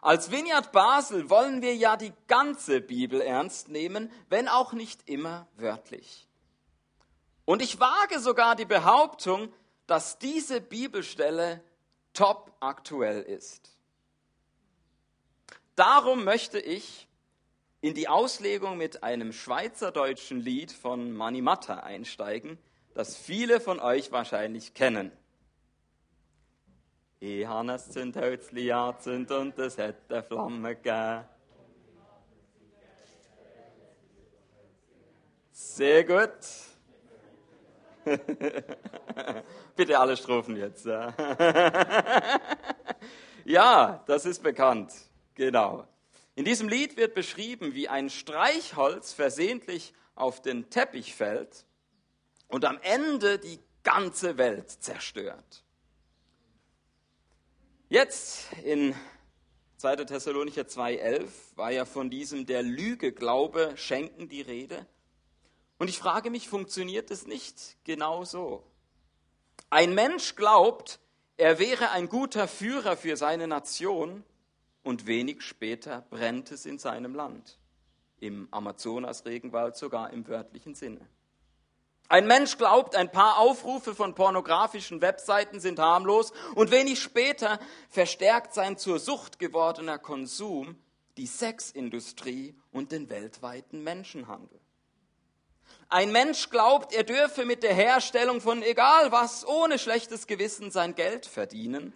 Als 0.02 0.32
Vineyard 0.32 0.72
Basel 0.72 1.30
wollen 1.30 1.62
wir 1.62 1.76
ja 1.76 1.98
die 1.98 2.14
ganze 2.28 2.80
Bibel 2.80 3.20
ernst 3.20 3.68
nehmen, 3.68 4.10
wenn 4.30 4.48
auch 4.48 4.72
nicht 4.72 5.10
immer 5.10 5.48
wörtlich. 5.58 6.28
Und 7.44 7.62
ich 7.62 7.80
wage 7.80 8.20
sogar 8.20 8.56
die 8.56 8.66
Behauptung, 8.66 9.54
dass 9.88 10.18
diese 10.18 10.62
Bibelstelle 10.62 11.62
top 12.14 12.52
aktuell 12.60 13.22
ist. 13.22 13.78
Darum 15.76 16.24
möchte 16.24 16.60
ich 16.60 17.08
in 17.82 17.94
die 17.94 18.08
Auslegung 18.08 18.78
mit 18.78 19.04
einem 19.04 19.32
schweizerdeutschen 19.32 20.42
Lied 20.42 20.72
von 20.72 21.12
Mani 21.12 21.42
Matta 21.42 21.76
einsteigen, 21.76 22.58
das 22.94 23.16
viele 23.16 23.62
von 23.62 23.80
euch 23.80 24.12
wahrscheinlich 24.12 24.74
kennen. 24.74 25.12
Ich 27.22 27.48
ein 27.48 27.78
Zündhölzli 27.78 28.72
angezündet 28.72 29.32
und 29.32 29.60
es 29.60 29.78
eine 29.78 30.24
Flamme 30.24 30.76
gegeben. 30.76 31.26
Sehr 35.52 36.04
gut. 36.04 36.69
Bitte 39.76 40.00
alle 40.00 40.16
Strophen 40.18 40.56
jetzt. 40.56 40.86
ja, 43.46 44.04
das 44.08 44.26
ist 44.26 44.42
bekannt. 44.44 44.94
Genau. 45.36 45.88
In 46.36 46.46
diesem 46.46 46.70
Lied 46.70 46.98
wird 46.98 47.14
beschrieben, 47.14 47.76
wie 47.76 47.90
ein 47.90 48.10
Streichholz 48.10 49.14
versehentlich 49.14 49.94
auf 50.16 50.42
den 50.42 50.70
Teppich 50.70 51.16
fällt 51.16 51.66
und 52.48 52.66
am 52.66 52.80
Ende 52.82 53.40
die 53.40 53.60
ganze 53.84 54.38
Welt 54.38 54.70
zerstört. 54.70 55.64
Jetzt 57.90 58.54
in 58.64 58.96
2. 59.78 60.06
Thessalonicher 60.06 60.64
2,11 60.64 61.28
war 61.56 61.72
ja 61.72 61.86
von 61.86 62.10
diesem 62.10 62.46
der 62.46 62.64
Lüge 62.64 63.12
Glaube 63.12 63.74
schenken 63.76 64.30
die 64.30 64.42
Rede. 64.42 64.86
Und 65.80 65.90
ich 65.90 65.98
frage 65.98 66.30
mich, 66.30 66.50
funktioniert 66.50 67.10
es 67.10 67.26
nicht 67.26 67.78
genau 67.86 68.26
so? 68.26 68.64
Ein 69.70 69.96
Mensch 69.96 70.36
glaubt, 70.36 71.00
er 71.38 71.58
wäre 71.58 71.92
ein 71.92 72.10
guter 72.10 72.48
Führer 72.48 72.98
für 72.98 73.16
seine 73.16 73.48
Nation 73.48 74.24
und 74.84 75.08
wenig 75.08 75.42
später 75.42 76.02
brennt 76.10 76.52
es 76.52 76.66
in 76.66 76.80
seinem 76.80 77.16
Land, 77.16 77.58
im 78.20 78.50
Amazonas-Regenwald 78.52 79.78
sogar 79.78 80.12
im 80.12 80.28
wörtlichen 80.28 80.76
Sinne. 80.76 81.08
Ein 82.10 82.28
Mensch 82.28 82.58
glaubt, 82.58 82.96
ein 82.96 83.12
paar 83.12 83.38
Aufrufe 83.38 83.96
von 83.96 84.16
pornografischen 84.16 85.00
Webseiten 85.00 85.60
sind 85.60 85.80
harmlos 85.80 86.34
und 86.56 86.72
wenig 86.72 87.00
später 87.00 87.60
verstärkt 87.88 88.54
sein 88.54 88.78
zur 88.78 89.00
Sucht 89.00 89.40
gewordener 89.40 90.00
Konsum 90.00 90.76
die 91.18 91.28
Sexindustrie 91.28 92.60
und 92.72 92.92
den 92.92 93.10
weltweiten 93.10 93.84
Menschenhandel. 93.84 94.60
Ein 95.92 96.12
Mensch 96.12 96.52
glaubt, 96.52 96.94
er 96.94 97.04
dürfe 97.04 97.46
mit 97.46 97.64
der 97.64 97.74
Herstellung 97.74 98.42
von 98.42 98.62
egal 98.62 99.12
was 99.12 99.46
ohne 99.46 99.80
schlechtes 99.80 100.28
Gewissen 100.28 100.70
sein 100.70 100.94
Geld 100.94 101.26
verdienen. 101.26 101.94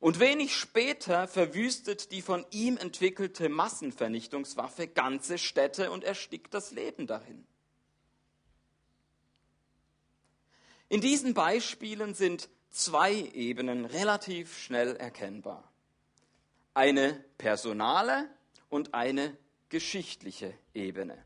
Und 0.00 0.20
wenig 0.20 0.54
später 0.54 1.26
verwüstet 1.28 2.12
die 2.12 2.20
von 2.20 2.44
ihm 2.50 2.76
entwickelte 2.76 3.48
Massenvernichtungswaffe 3.48 4.86
ganze 4.86 5.38
Städte 5.38 5.90
und 5.90 6.04
erstickt 6.04 6.52
das 6.52 6.72
Leben 6.72 7.06
darin. 7.06 7.46
In 10.90 11.00
diesen 11.00 11.32
Beispielen 11.32 12.12
sind 12.12 12.50
zwei 12.68 13.14
Ebenen 13.14 13.86
relativ 13.86 14.58
schnell 14.58 14.94
erkennbar. 14.96 15.72
Eine 16.74 17.24
personale 17.38 18.28
und 18.68 18.92
eine 18.92 19.34
geschichtliche 19.70 20.52
Ebene. 20.74 21.16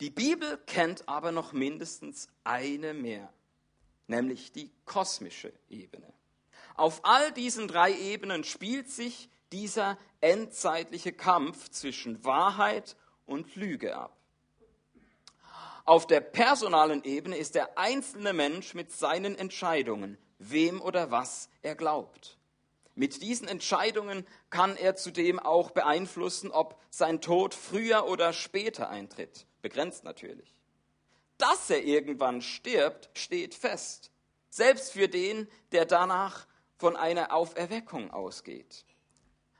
Die 0.00 0.10
Bibel 0.10 0.58
kennt 0.66 1.08
aber 1.08 1.32
noch 1.32 1.52
mindestens 1.52 2.28
eine 2.44 2.94
mehr. 2.94 3.32
nämlich 4.08 4.52
die 4.52 4.70
kosmische 4.84 5.52
Ebene. 5.68 6.12
Auf 6.74 7.00
all 7.04 7.30
diesen 7.32 7.68
drei 7.68 7.92
Ebenen 7.92 8.42
spielt 8.44 8.90
sich 8.90 9.28
dieser 9.52 9.98
endzeitliche 10.20 11.12
Kampf 11.12 11.68
zwischen 11.70 12.24
Wahrheit 12.24 12.96
und 13.26 13.54
Lüge 13.54 13.96
ab. 13.96 14.16
Auf 15.84 16.06
der 16.06 16.20
personalen 16.20 17.04
Ebene 17.04 17.36
ist 17.36 17.54
der 17.54 17.78
einzelne 17.78 18.32
Mensch 18.32 18.74
mit 18.74 18.90
seinen 18.92 19.36
Entscheidungen, 19.36 20.18
wem 20.38 20.80
oder 20.80 21.10
was 21.10 21.48
er 21.62 21.74
glaubt. 21.74 22.38
Mit 22.94 23.22
diesen 23.22 23.48
Entscheidungen 23.48 24.26
kann 24.50 24.76
er 24.76 24.96
zudem 24.96 25.38
auch 25.38 25.70
beeinflussen, 25.70 26.50
ob 26.50 26.80
sein 26.90 27.20
Tod 27.20 27.54
früher 27.54 28.06
oder 28.06 28.32
später 28.32 28.90
eintritt. 28.90 29.47
Begrenzt 29.62 30.04
natürlich. 30.04 30.54
Dass 31.36 31.70
er 31.70 31.84
irgendwann 31.84 32.42
stirbt, 32.42 33.10
steht 33.14 33.54
fest. 33.54 34.10
Selbst 34.50 34.92
für 34.92 35.08
den, 35.08 35.48
der 35.72 35.84
danach 35.84 36.46
von 36.76 36.96
einer 36.96 37.32
Auferweckung 37.32 38.10
ausgeht. 38.10 38.84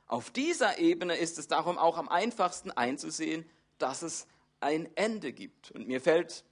Auf 0.07 0.31
dieser 0.31 0.79
Ebene 0.79 1.15
ist 1.15 1.37
es 1.37 1.47
darum 1.47 1.77
auch 1.77 1.97
am 1.97 2.09
einfachsten 2.09 2.71
einzusehen, 2.71 3.47
dass 3.77 4.01
es 4.01 4.27
ein 4.59 4.89
Ende 4.95 5.31
gibt. 5.31 5.71
Und 5.71 5.87
mir 5.87 6.01
fällt 6.01 6.43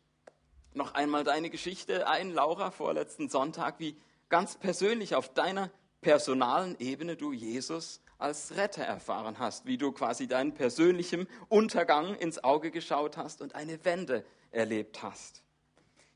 noch 0.73 0.93
einmal 0.93 1.23
deine 1.23 1.49
Geschichte 1.49 2.07
ein, 2.07 2.31
Laura, 2.31 2.71
vorletzten 2.71 3.29
Sonntag, 3.29 3.79
wie 3.79 3.97
ganz 4.29 4.57
persönlich 4.57 5.15
auf 5.15 5.33
deiner 5.33 5.71
personalen 6.01 6.77
Ebene 6.79 7.15
du 7.15 7.33
Jesus 7.33 8.01
als 8.17 8.55
Retter 8.55 8.83
erfahren 8.83 9.39
hast, 9.39 9.65
wie 9.65 9.77
du 9.77 9.91
quasi 9.91 10.27
deinen 10.27 10.53
persönlichen 10.53 11.27
Untergang 11.49 12.15
ins 12.15 12.43
Auge 12.43 12.71
geschaut 12.71 13.17
hast 13.17 13.41
und 13.41 13.55
eine 13.55 13.83
Wende 13.85 14.25
erlebt 14.51 15.03
hast. 15.03 15.43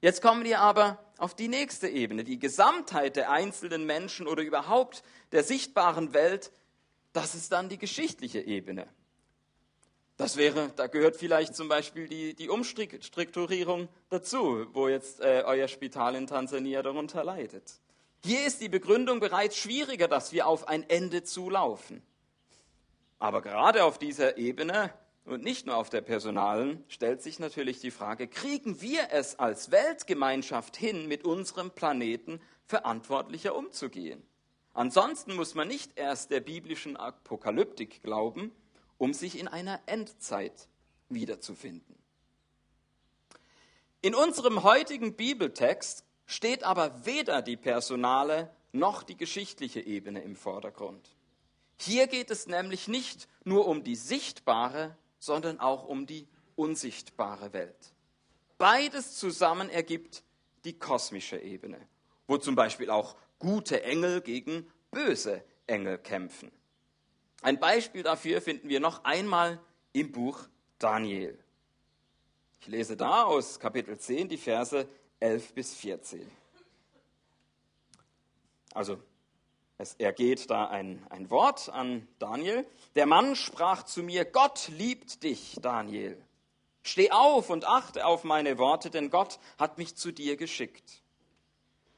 Jetzt 0.02 0.22
kommen 0.22 0.44
wir 0.44 0.60
aber 0.60 0.98
auf 1.20 1.36
die 1.36 1.48
nächste 1.48 1.88
Ebene, 1.88 2.24
die 2.24 2.40
Gesamtheit 2.40 3.16
der 3.16 3.30
einzelnen 3.30 3.86
Menschen 3.86 4.28
oder 4.28 4.42
überhaupt 4.42 5.04
der 5.32 5.44
sichtbaren 5.44 6.14
Welt. 6.14 6.52
Das 7.14 7.36
ist 7.36 7.52
dann 7.52 7.70
die 7.70 7.78
geschichtliche 7.78 8.42
Ebene. 8.42 8.88
Das 10.18 10.38
wäre, 10.38 10.72
da 10.76 10.88
gehört 10.88 11.18
vielleicht 11.18 11.56
zum 11.56 11.68
Beispiel 11.68 12.08
die, 12.08 12.34
die 12.36 12.50
Umstrukturierung 12.50 13.90
dazu, 14.10 14.68
wo 14.74 14.88
jetzt 14.88 15.20
äh, 15.20 15.44
euer 15.46 15.68
Spital 15.68 16.16
in 16.16 16.28
Tansania 16.28 16.82
darunter 16.82 17.24
leidet. 17.24 17.80
Hier 18.24 18.46
ist 18.46 18.62
die 18.62 18.70
Begründung 18.70 19.20
bereits 19.20 19.58
schwieriger, 19.58 20.08
dass 20.08 20.32
wir 20.32 20.46
auf 20.46 20.68
ein 20.68 20.88
Ende 20.90 21.24
zulaufen. 21.24 22.04
Aber 23.18 23.42
gerade 23.42 23.84
auf 23.84 23.98
dieser 23.98 24.38
Ebene 24.38 24.94
und 25.26 25.44
nicht 25.44 25.66
nur 25.66 25.76
auf 25.76 25.90
der 25.90 26.02
personalen 26.02 26.84
stellt 26.88 27.22
sich 27.22 27.40
natürlich 27.40 27.80
die 27.80 27.92
Frage, 27.92 28.28
kriegen 28.28 28.82
wir 28.82 29.10
es 29.12 29.40
als 29.40 29.72
Weltgemeinschaft 29.72 30.78
hin, 30.78 31.08
mit 31.08 31.24
unserem 31.26 31.72
Planeten 31.72 32.42
verantwortlicher 32.66 33.56
umzugehen? 33.56 34.24
Ansonsten 34.74 35.36
muss 35.36 35.56
man 35.56 35.68
nicht 35.68 35.98
erst 35.98 36.32
der 36.32 36.40
biblischen 36.40 36.98
Apokalyptik 36.98 38.02
glauben, 38.04 38.52
um 38.98 39.14
sich 39.14 39.38
in 39.38 39.48
einer 39.48 39.80
Endzeit 39.88 40.68
wiederzufinden. 41.10 41.96
In 44.02 44.16
unserem 44.16 44.64
heutigen 44.64 45.16
Bibeltext 45.16 46.06
steht 46.32 46.64
aber 46.64 47.06
weder 47.06 47.42
die 47.42 47.58
personale 47.58 48.50
noch 48.72 49.04
die 49.04 49.18
geschichtliche 49.18 49.82
Ebene 49.82 50.22
im 50.22 50.38
Vordergrund. 50.38 51.18
Hier 51.78 52.08
geht 52.08 52.32
es 52.32 52.48
nämlich 52.48 52.88
nicht 52.88 53.28
nur 53.44 53.68
um 53.68 53.84
die 53.84 53.96
sichtbare, 53.96 54.96
sondern 55.20 55.60
auch 55.60 55.84
um 55.84 56.06
die 56.06 56.28
unsichtbare 56.56 57.52
Welt. 57.52 57.94
Beides 58.58 59.18
zusammen 59.18 59.70
ergibt 59.70 60.24
die 60.64 60.78
kosmische 60.78 61.38
Ebene, 61.38 61.80
wo 62.28 62.38
zum 62.38 62.56
Beispiel 62.56 62.90
auch 62.90 63.18
gute 63.38 63.84
Engel 63.84 64.22
gegen 64.22 64.72
böse 64.90 65.44
Engel 65.68 65.98
kämpfen. 65.98 66.50
Ein 67.42 67.60
Beispiel 67.60 68.04
dafür 68.04 68.40
finden 68.40 68.70
wir 68.70 68.80
noch 68.80 69.04
einmal 69.04 69.60
im 69.92 70.12
Buch 70.12 70.48
Daniel. 70.80 71.38
Ich 72.62 72.68
lese 72.68 72.96
da 72.96 73.24
aus 73.24 73.60
Kapitel 73.60 73.98
10 73.98 74.30
die 74.30 74.38
Verse 74.38 74.88
11 75.22 75.54
bis 75.54 75.74
14. 75.76 76.30
Also, 78.74 79.02
es 79.78 79.96
ergeht 79.96 80.50
da 80.50 80.68
ein, 80.68 81.06
ein 81.10 81.30
Wort 81.30 81.70
an 81.70 82.08
Daniel. 82.20 82.66
Der 82.96 83.06
Mann 83.06 83.36
sprach 83.36 83.84
zu 83.84 84.04
mir, 84.04 84.26
Gott 84.26 84.68
liebt 84.68 85.24
dich, 85.24 85.58
Daniel. 85.62 86.22
Steh 86.84 87.12
auf 87.12 87.50
und 87.50 87.66
achte 87.66 88.06
auf 88.06 88.24
meine 88.24 88.58
Worte, 88.58 88.90
denn 88.90 89.10
Gott 89.10 89.40
hat 89.58 89.78
mich 89.78 89.96
zu 89.96 90.12
dir 90.12 90.38
geschickt. 90.38 91.02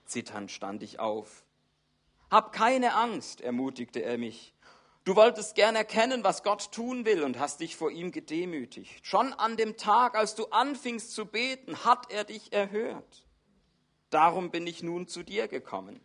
Zitternd 0.06 0.52
stand 0.52 0.84
ich 0.84 1.00
auf. 1.00 1.46
Hab 2.30 2.52
keine 2.52 2.96
Angst, 2.96 3.42
ermutigte 3.42 4.02
er 4.02 4.18
mich. 4.18 4.53
Du 5.04 5.18
wolltest 5.18 5.56
gern 5.56 5.76
erkennen, 5.76 6.24
was 6.24 6.44
Gott 6.44 6.72
tun 6.72 7.06
will 7.06 7.24
und 7.24 7.38
hast 7.38 7.60
dich 7.60 7.76
vor 7.76 7.92
ihm 7.92 8.12
gedemütigt. 8.12 9.06
Schon 9.06 9.34
an 9.34 9.58
dem 9.58 9.76
Tag, 9.76 10.16
als 10.16 10.36
du 10.36 10.46
anfingst 10.46 11.12
zu 11.12 11.26
beten, 11.26 11.84
hat 11.84 12.10
er 12.10 12.24
dich 12.24 12.54
erhört. 12.54 13.26
Darum 14.10 14.50
bin 14.50 14.66
ich 14.66 14.82
nun 14.82 15.08
zu 15.08 15.24
dir 15.24 15.50
gekommen. 15.50 16.00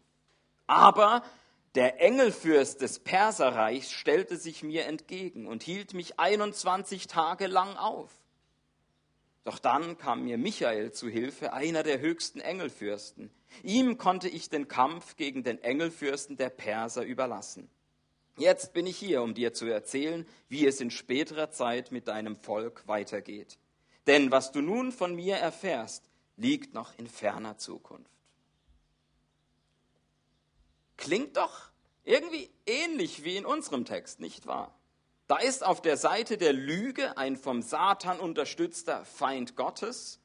Aber 0.67 1.23
der 1.77 2.01
Engelfürst 2.01 2.81
des 2.81 2.99
Perserreichs 2.99 3.93
stellte 3.93 4.37
sich 4.37 4.65
mir 4.65 4.87
entgegen 4.87 5.47
und 5.47 5.63
hielt 5.63 5.95
mich 5.95 6.19
21 6.19 7.07
Tage 7.07 7.47
lang 7.47 7.77
auf. 7.77 8.11
Doch 9.45 9.61
dann 9.61 9.97
kam 9.97 10.25
mir 10.25 10.39
Michael 10.39 10.91
zu 10.91 11.09
Hilfe, 11.09 11.53
einer 11.53 11.85
der 11.85 12.01
höchsten 12.01 12.41
Engelfürsten. 12.41 13.31
Ihm 13.63 13.97
konnte 13.97 14.29
ich 14.29 14.51
den 14.51 14.67
Kampf 14.67 15.17
gegen 15.17 15.45
den 15.45 15.63
Engelfürsten 15.63 16.37
der 16.37 16.51
Perser 16.51 17.05
überlassen. 17.05 17.71
Jetzt 18.39 18.73
bin 18.73 18.87
ich 18.87 18.97
hier, 18.97 19.23
um 19.23 19.35
dir 19.35 19.53
zu 19.53 19.67
erzählen, 19.67 20.27
wie 20.49 20.67
es 20.67 20.81
in 20.81 20.91
späterer 20.91 21.51
Zeit 21.51 21.91
mit 21.91 22.07
deinem 22.07 22.37
Volk 22.37 22.87
weitergeht. 22.87 23.59
Denn 24.07 24.31
was 24.31 24.53
du 24.53 24.63
nun 24.63 24.93
von 24.93 25.15
mir 25.15 25.37
erfährst, 25.37 26.05
liegt 26.37 26.73
noch 26.73 26.97
in 26.99 27.09
ferner 27.09 27.59
Zukunft. 27.59 28.11
Klingt 30.97 31.37
doch 31.37 31.71
irgendwie 32.05 32.49
ähnlich 32.65 33.25
wie 33.25 33.37
in 33.37 33.45
unserem 33.45 33.85
Text, 33.85 34.21
nicht 34.21 34.47
wahr? 34.47 34.75
Da 35.27 35.37
ist 35.37 35.65
auf 35.65 35.83
der 35.83 35.97
Seite 35.97 36.39
der 36.39 36.53
Lüge 36.53 37.19
ein 37.19 37.37
vom 37.37 37.61
Satan 37.61 38.19
unterstützter 38.19 39.05
Feind 39.05 39.57
Gottes 39.57 40.21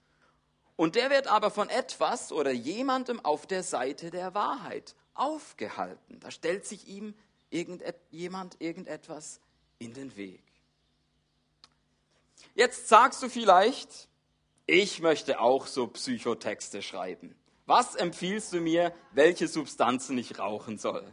und 0.76 0.96
der 0.96 1.10
wird 1.10 1.28
aber 1.28 1.52
von 1.52 1.70
etwas 1.70 2.32
oder 2.32 2.52
jemandem 2.52 3.24
auf 3.24 3.46
der 3.46 3.64
Seite 3.64 4.12
der 4.12 4.34
Wahrheit 4.34 4.96
aufgehalten. 5.14 6.20
Da 6.20 6.32
stellt 6.32 6.66
sich 6.66 6.88
ihm 6.88 7.14
irgendjemand 7.54 8.58
irgendetwas 8.60 9.40
in 9.80 9.94
den 9.94 10.16
Weg. 10.18 10.42
Jetzt 12.56 12.88
sagst 12.88 13.22
du 13.24 13.30
vielleicht, 13.30 14.08
ich 14.66 15.02
möchte 15.02 15.40
auch 15.40 15.68
so 15.68 15.88
Psychotexte 15.88 16.82
schreiben. 16.82 17.36
Was 17.66 17.96
empfiehlst 17.96 18.54
du 18.54 18.60
mir, 18.60 18.94
welche 19.12 19.48
Substanzen 19.48 20.18
ich 20.18 20.38
rauchen 20.38 20.78
soll? 20.78 21.06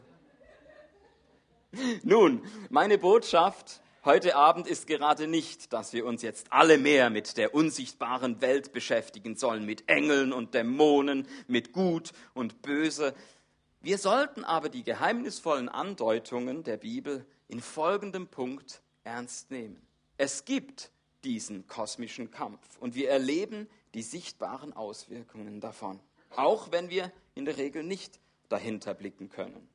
Nun, 2.03 2.43
meine 2.69 2.99
Botschaft 2.99 3.81
heute 4.05 4.35
Abend 4.35 4.67
ist 4.67 4.87
gerade 4.87 5.27
nicht, 5.27 5.73
dass 5.73 5.93
wir 5.93 6.05
uns 6.07 6.23
jetzt 6.23 6.53
alle 6.53 6.79
mehr 6.79 7.11
mit 7.11 7.37
der 7.37 7.55
unsichtbaren 7.55 8.41
Welt 8.41 8.73
beschäftigen 8.73 9.37
sollen, 9.37 9.65
mit 9.65 9.89
Engeln 9.89 10.33
und 10.33 10.55
Dämonen, 10.55 11.27
mit 11.47 11.73
Gut 11.73 12.13
und 12.35 12.63
Böse. 12.63 13.15
Wir 13.83 13.97
sollten 13.97 14.45
aber 14.45 14.69
die 14.69 14.83
geheimnisvollen 14.83 15.71
Andeutungen 15.71 16.65
der 16.65 16.77
Bibel 16.77 17.25
in 17.49 17.63
folgendem 17.63 18.29
Punkt 18.29 18.83
ernst 19.05 19.51
nehmen. 19.51 19.81
Es 20.19 20.45
gibt 20.45 20.91
diesen 21.25 21.67
kosmischen 21.67 22.31
Kampf 22.31 22.77
und 22.79 22.95
wir 22.95 23.09
erleben 23.09 23.69
die 23.95 24.03
sichtbaren 24.03 24.75
Auswirkungen 24.75 25.61
davon, 25.61 25.99
auch 26.37 26.71
wenn 26.73 26.91
wir 26.91 27.11
in 27.35 27.47
der 27.47 27.57
Regel 27.57 27.83
nicht 27.83 28.21
dahinter 28.51 28.93
blicken 28.93 29.31
können. 29.31 29.67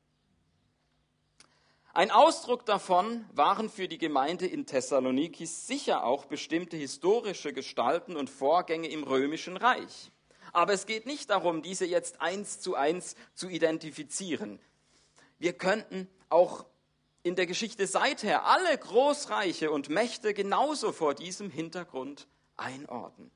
Ein 1.96 2.12
Ausdruck 2.12 2.66
davon 2.66 3.26
waren 3.34 3.70
für 3.70 3.88
die 3.88 3.98
Gemeinde 3.98 4.46
in 4.46 4.66
Thessaloniki 4.66 5.46
sicher 5.46 6.04
auch 6.04 6.26
bestimmte 6.26 6.78
historische 6.78 7.54
Gestalten 7.54 8.18
und 8.18 8.30
Vorgänge 8.30 8.90
im 8.90 9.04
römischen 9.04 9.58
Reich. 9.58 10.12
Aber 10.56 10.72
es 10.72 10.86
geht 10.86 11.06
nicht 11.06 11.32
darum, 11.32 11.62
diese 11.62 11.86
jetzt 11.86 12.22
eins 12.22 12.62
zu 12.62 12.76
eins 12.76 13.18
zu 13.34 13.50
identifizieren. 13.50 14.58
Wir 15.38 15.52
könnten 15.52 16.08
auch 16.30 16.66
in 17.24 17.36
der 17.36 17.46
Geschichte 17.46 17.88
seither 17.88 18.46
alle 18.46 18.78
Großreiche 18.78 19.70
und 19.70 19.90
Mächte 19.90 20.34
genauso 20.34 20.94
vor 20.94 21.14
diesem 21.14 21.50
Hintergrund 21.50 22.30
einordnen. 22.56 23.32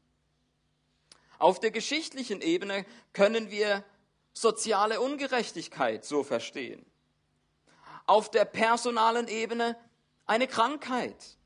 Auf 1.39 1.59
der 1.59 1.71
geschichtlichen 1.71 2.39
Ebene 2.39 2.85
können 3.11 3.51
wir 3.51 3.83
soziale 4.31 5.01
Ungerechtigkeit 5.01 6.05
so 6.05 6.23
verstehen. 6.23 6.85
Auf 8.05 8.31
der 8.31 8.45
personalen 8.45 9.27
Ebene 9.27 9.75
eine 10.25 10.47
Krankheit. 10.47 11.37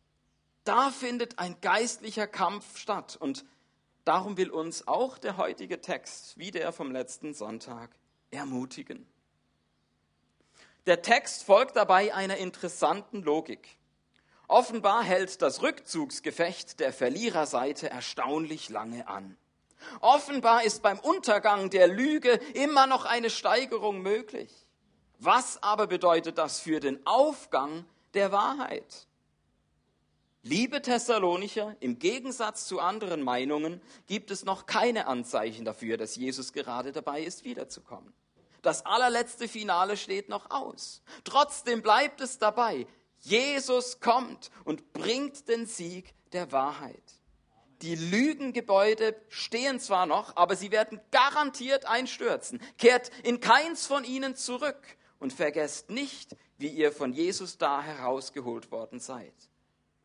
Da 0.65 0.91
findet 0.91 1.39
ein 1.39 1.59
geistlicher 1.61 2.27
Kampf 2.27 2.77
statt 2.77 3.17
und 3.19 3.43
darum 4.05 4.37
will 4.37 4.49
uns 4.49 4.87
auch 4.87 5.17
der 5.17 5.37
heutige 5.37 5.81
Text, 5.81 6.37
wie 6.37 6.51
der 6.51 6.71
vom 6.71 6.91
letzten 6.91 7.33
Sonntag, 7.33 7.89
ermutigen. 8.31 9.07
Der 10.85 11.01
Text 11.01 11.43
folgt 11.43 11.75
dabei 11.75 12.13
einer 12.13 12.37
interessanten 12.37 13.21
Logik. 13.21 13.77
Offenbar 14.47 15.03
hält 15.03 15.41
das 15.41 15.61
Rückzugsgefecht 15.61 16.79
der 16.79 16.91
Verliererseite 16.91 17.89
erstaunlich 17.89 18.69
lange 18.69 19.07
an. 19.07 19.37
Offenbar 20.01 20.63
ist 20.63 20.81
beim 20.81 20.99
Untergang 20.99 21.69
der 21.69 21.87
Lüge 21.87 22.31
immer 22.53 22.87
noch 22.87 23.05
eine 23.05 23.29
Steigerung 23.29 24.01
möglich. 24.01 24.51
Was 25.19 25.61
aber 25.63 25.87
bedeutet 25.87 26.37
das 26.37 26.59
für 26.59 26.79
den 26.79 27.05
Aufgang 27.05 27.85
der 28.13 28.31
Wahrheit? 28.31 29.07
Liebe 30.45 30.81
Thessalonicher, 30.81 31.77
im 31.79 31.99
Gegensatz 31.99 32.67
zu 32.67 32.81
anderen 32.81 33.21
Meinungen 33.21 33.81
gibt 34.07 34.29
es 34.29 34.43
noch 34.43 34.65
keine 34.65 35.07
Anzeichen 35.07 35.63
dafür, 35.63 35.95
dass 35.95 36.17
Jesus 36.17 36.51
gerade 36.51 36.91
dabei 36.91 37.21
ist, 37.23 37.45
wiederzukommen. 37.45 38.13
Das 38.61 38.85
allerletzte 38.85 39.47
Finale 39.47 39.95
steht 39.95 40.27
noch 40.27 40.51
aus. 40.51 41.01
Trotzdem 41.23 41.81
bleibt 41.81 42.19
es 42.19 42.39
dabei. 42.39 42.87
Jesus 43.19 44.01
kommt 44.01 44.51
und 44.65 44.91
bringt 44.91 45.47
den 45.47 45.65
Sieg 45.65 46.13
der 46.33 46.51
Wahrheit. 46.51 47.21
Die 47.81 47.95
Lügengebäude 47.95 49.15
stehen 49.29 49.79
zwar 49.79 50.05
noch, 50.05 50.35
aber 50.35 50.57
sie 50.57 50.71
werden 50.71 50.99
garantiert 51.11 51.85
einstürzen. 51.85 52.61
Kehrt 52.77 53.11
in 53.23 53.39
keins 53.39 53.87
von 53.87 54.03
ihnen 54.03 54.35
zurück 54.35 54.97
und 55.19 55.31
vergesst 55.31 55.89
nicht, 55.89 56.35
wie 56.57 56.67
ihr 56.67 56.91
von 56.91 57.13
Jesus 57.13 57.57
da 57.57 57.81
herausgeholt 57.81 58.71
worden 58.71 58.99
seid. 58.99 59.33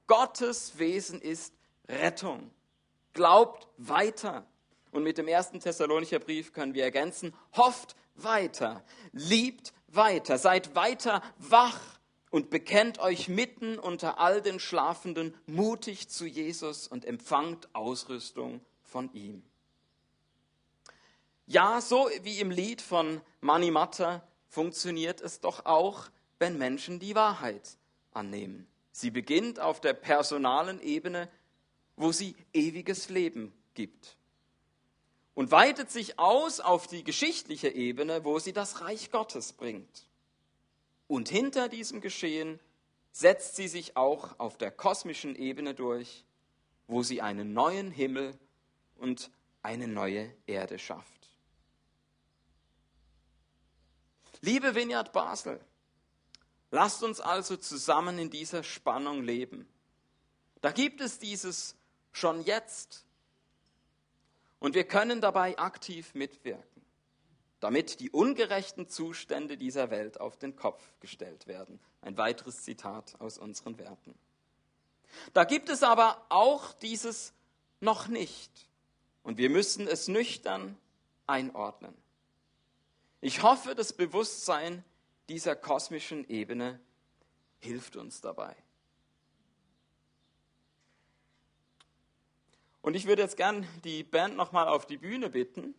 Gottes 0.08 0.78
Wesen 0.78 1.20
ist 1.20 1.54
Rettung. 1.88 2.50
Glaubt 3.12 3.68
weiter. 3.76 4.46
Und 4.90 5.04
mit 5.04 5.18
dem 5.18 5.28
ersten 5.28 5.60
Thessalonicher 5.60 6.18
Brief 6.18 6.52
können 6.52 6.74
wir 6.74 6.82
ergänzen, 6.82 7.34
hofft 7.56 7.94
weiter, 8.16 8.82
liebt 9.12 9.72
weiter, 9.86 10.38
seid 10.38 10.74
weiter 10.74 11.22
wach 11.38 11.80
und 12.30 12.50
bekennt 12.50 12.98
euch 12.98 13.28
mitten 13.28 13.78
unter 13.78 14.18
all 14.18 14.42
den 14.42 14.58
Schlafenden 14.58 15.34
mutig 15.46 16.08
zu 16.08 16.26
Jesus 16.26 16.88
und 16.88 17.04
empfangt 17.04 17.68
Ausrüstung 17.74 18.60
von 18.82 19.12
ihm. 19.12 19.42
Ja, 21.46 21.80
so 21.80 22.10
wie 22.22 22.40
im 22.40 22.50
Lied 22.50 22.82
von 22.82 23.20
Mani 23.40 23.70
Matta 23.70 24.22
funktioniert 24.48 25.20
es 25.20 25.40
doch 25.40 25.64
auch, 25.66 26.08
wenn 26.38 26.58
Menschen 26.58 26.98
die 26.98 27.14
Wahrheit 27.14 27.76
annehmen. 28.12 28.66
Sie 28.98 29.12
beginnt 29.12 29.60
auf 29.60 29.80
der 29.80 29.92
personalen 29.92 30.80
Ebene, 30.80 31.28
wo 31.94 32.10
sie 32.10 32.34
ewiges 32.52 33.08
Leben 33.10 33.52
gibt. 33.74 34.16
Und 35.34 35.52
weitet 35.52 35.92
sich 35.92 36.18
aus 36.18 36.58
auf 36.58 36.88
die 36.88 37.04
geschichtliche 37.04 37.68
Ebene, 37.68 38.24
wo 38.24 38.40
sie 38.40 38.52
das 38.52 38.80
Reich 38.80 39.12
Gottes 39.12 39.52
bringt. 39.52 40.08
Und 41.06 41.28
hinter 41.28 41.68
diesem 41.68 42.00
Geschehen 42.00 42.58
setzt 43.12 43.54
sie 43.54 43.68
sich 43.68 43.96
auch 43.96 44.36
auf 44.40 44.58
der 44.58 44.72
kosmischen 44.72 45.36
Ebene 45.36 45.74
durch, 45.74 46.24
wo 46.88 47.04
sie 47.04 47.22
einen 47.22 47.52
neuen 47.52 47.92
Himmel 47.92 48.36
und 48.96 49.30
eine 49.62 49.86
neue 49.86 50.34
Erde 50.48 50.80
schafft. 50.80 51.30
Liebe 54.40 54.74
Vineyard 54.74 55.12
Basel, 55.12 55.60
Lasst 56.70 57.02
uns 57.02 57.20
also 57.20 57.56
zusammen 57.56 58.18
in 58.18 58.30
dieser 58.30 58.62
Spannung 58.62 59.22
leben. 59.22 59.66
Da 60.60 60.70
gibt 60.70 61.00
es 61.00 61.18
dieses 61.18 61.76
schon 62.12 62.42
jetzt. 62.42 63.06
Und 64.58 64.74
wir 64.74 64.84
können 64.84 65.20
dabei 65.20 65.56
aktiv 65.58 66.14
mitwirken, 66.14 66.82
damit 67.60 68.00
die 68.00 68.10
ungerechten 68.10 68.88
Zustände 68.88 69.56
dieser 69.56 69.90
Welt 69.90 70.20
auf 70.20 70.36
den 70.36 70.56
Kopf 70.56 70.82
gestellt 71.00 71.46
werden. 71.46 71.78
Ein 72.02 72.16
weiteres 72.16 72.62
Zitat 72.62 73.20
aus 73.20 73.38
unseren 73.38 73.78
Werten. 73.78 74.14
Da 75.32 75.44
gibt 75.44 75.68
es 75.68 75.82
aber 75.82 76.26
auch 76.28 76.72
dieses 76.74 77.32
noch 77.80 78.08
nicht. 78.08 78.68
Und 79.22 79.38
wir 79.38 79.50
müssen 79.50 79.86
es 79.86 80.08
nüchtern 80.08 80.76
einordnen. 81.26 81.94
Ich 83.20 83.42
hoffe, 83.42 83.74
das 83.74 83.92
Bewusstsein 83.92 84.84
dieser 85.28 85.56
kosmischen 85.56 86.28
Ebene 86.28 86.80
hilft 87.58 87.96
uns 87.96 88.20
dabei. 88.20 88.56
Und 92.80 92.94
ich 92.94 93.06
würde 93.06 93.22
jetzt 93.22 93.36
gern 93.36 93.66
die 93.84 94.02
Band 94.02 94.36
nochmal 94.36 94.68
auf 94.68 94.86
die 94.86 94.96
Bühne 94.96 95.28
bitten. 95.28 95.74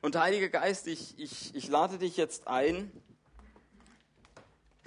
Und 0.00 0.16
Heiliger 0.16 0.48
Geist, 0.48 0.86
ich, 0.86 1.18
ich, 1.18 1.54
ich 1.54 1.68
lade 1.68 1.98
dich 1.98 2.16
jetzt 2.16 2.48
ein, 2.48 2.90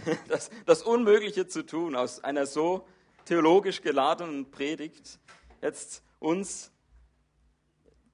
das, 0.27 0.49
das 0.65 0.81
Unmögliche 0.83 1.47
zu 1.47 1.65
tun, 1.65 1.95
aus 1.95 2.23
einer 2.23 2.45
so 2.45 2.87
theologisch 3.25 3.81
geladenen 3.81 4.49
Predigt, 4.49 5.19
jetzt 5.61 6.03
uns 6.19 6.70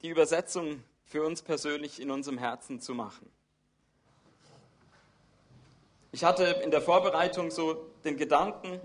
die 0.01 0.09
Übersetzung 0.09 0.83
für 1.05 1.23
uns 1.23 1.41
persönlich 1.41 2.01
in 2.01 2.11
unserem 2.11 2.37
Herzen 2.37 2.79
zu 2.79 2.93
machen. 2.93 3.29
Ich 6.11 6.23
hatte 6.23 6.43
in 6.63 6.71
der 6.71 6.81
Vorbereitung 6.81 7.51
so 7.51 7.91
den 8.03 8.17
Gedanken, 8.17 8.79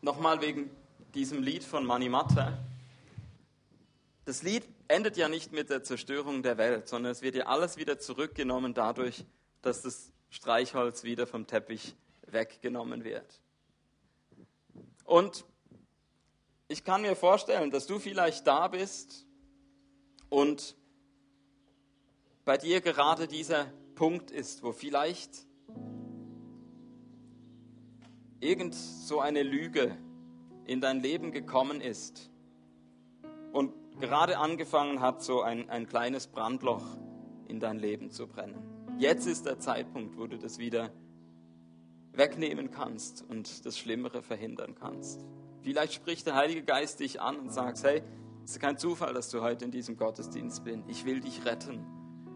nochmal 0.00 0.40
wegen 0.40 0.70
diesem 1.14 1.42
Lied 1.42 1.64
von 1.64 1.84
Manimatta. 1.84 2.58
Das 4.24 4.42
Lied 4.42 4.64
endet 4.88 5.16
ja 5.16 5.28
nicht 5.28 5.52
mit 5.52 5.70
der 5.70 5.82
Zerstörung 5.82 6.42
der 6.42 6.58
Welt, 6.58 6.88
sondern 6.88 7.12
es 7.12 7.22
wird 7.22 7.34
ja 7.34 7.46
alles 7.46 7.76
wieder 7.76 7.98
zurückgenommen 7.98 8.74
dadurch, 8.74 9.24
dass 9.62 9.82
das 9.82 10.12
Streichholz 10.30 11.02
wieder 11.04 11.26
vom 11.26 11.46
Teppich 11.46 11.94
weggenommen 12.26 13.04
wird. 13.04 13.40
Und 15.04 15.44
ich 16.72 16.84
kann 16.84 17.02
mir 17.02 17.14
vorstellen, 17.14 17.70
dass 17.70 17.86
du 17.86 17.98
vielleicht 17.98 18.46
da 18.46 18.66
bist 18.66 19.26
und 20.30 20.74
bei 22.46 22.56
dir 22.56 22.80
gerade 22.80 23.28
dieser 23.28 23.66
Punkt 23.94 24.30
ist, 24.30 24.62
wo 24.62 24.72
vielleicht 24.72 25.46
irgend 28.40 28.74
so 28.74 29.20
eine 29.20 29.42
Lüge 29.42 29.96
in 30.64 30.80
dein 30.80 31.00
Leben 31.00 31.30
gekommen 31.30 31.82
ist 31.82 32.30
und 33.52 33.74
gerade 34.00 34.38
angefangen 34.38 35.00
hat, 35.00 35.22
so 35.22 35.42
ein, 35.42 35.68
ein 35.68 35.86
kleines 35.86 36.26
Brandloch 36.26 36.96
in 37.48 37.60
dein 37.60 37.78
Leben 37.78 38.10
zu 38.10 38.26
brennen. 38.26 38.96
Jetzt 38.98 39.26
ist 39.26 39.44
der 39.44 39.58
Zeitpunkt, 39.58 40.16
wo 40.16 40.26
du 40.26 40.38
das 40.38 40.58
wieder 40.58 40.90
wegnehmen 42.12 42.70
kannst 42.70 43.22
und 43.28 43.66
das 43.66 43.78
Schlimmere 43.78 44.22
verhindern 44.22 44.74
kannst. 44.74 45.26
Vielleicht 45.62 45.94
spricht 45.94 46.26
der 46.26 46.34
Heilige 46.34 46.62
Geist 46.64 47.00
dich 47.00 47.20
an 47.20 47.36
und 47.36 47.52
sagt, 47.52 47.82
hey, 47.84 48.02
es 48.44 48.52
ist 48.52 48.60
kein 48.60 48.76
Zufall, 48.76 49.14
dass 49.14 49.30
du 49.30 49.40
heute 49.40 49.64
in 49.64 49.70
diesem 49.70 49.96
Gottesdienst 49.96 50.64
bist. 50.64 50.80
Ich 50.88 51.04
will 51.04 51.20
dich 51.20 51.44
retten. 51.44 51.86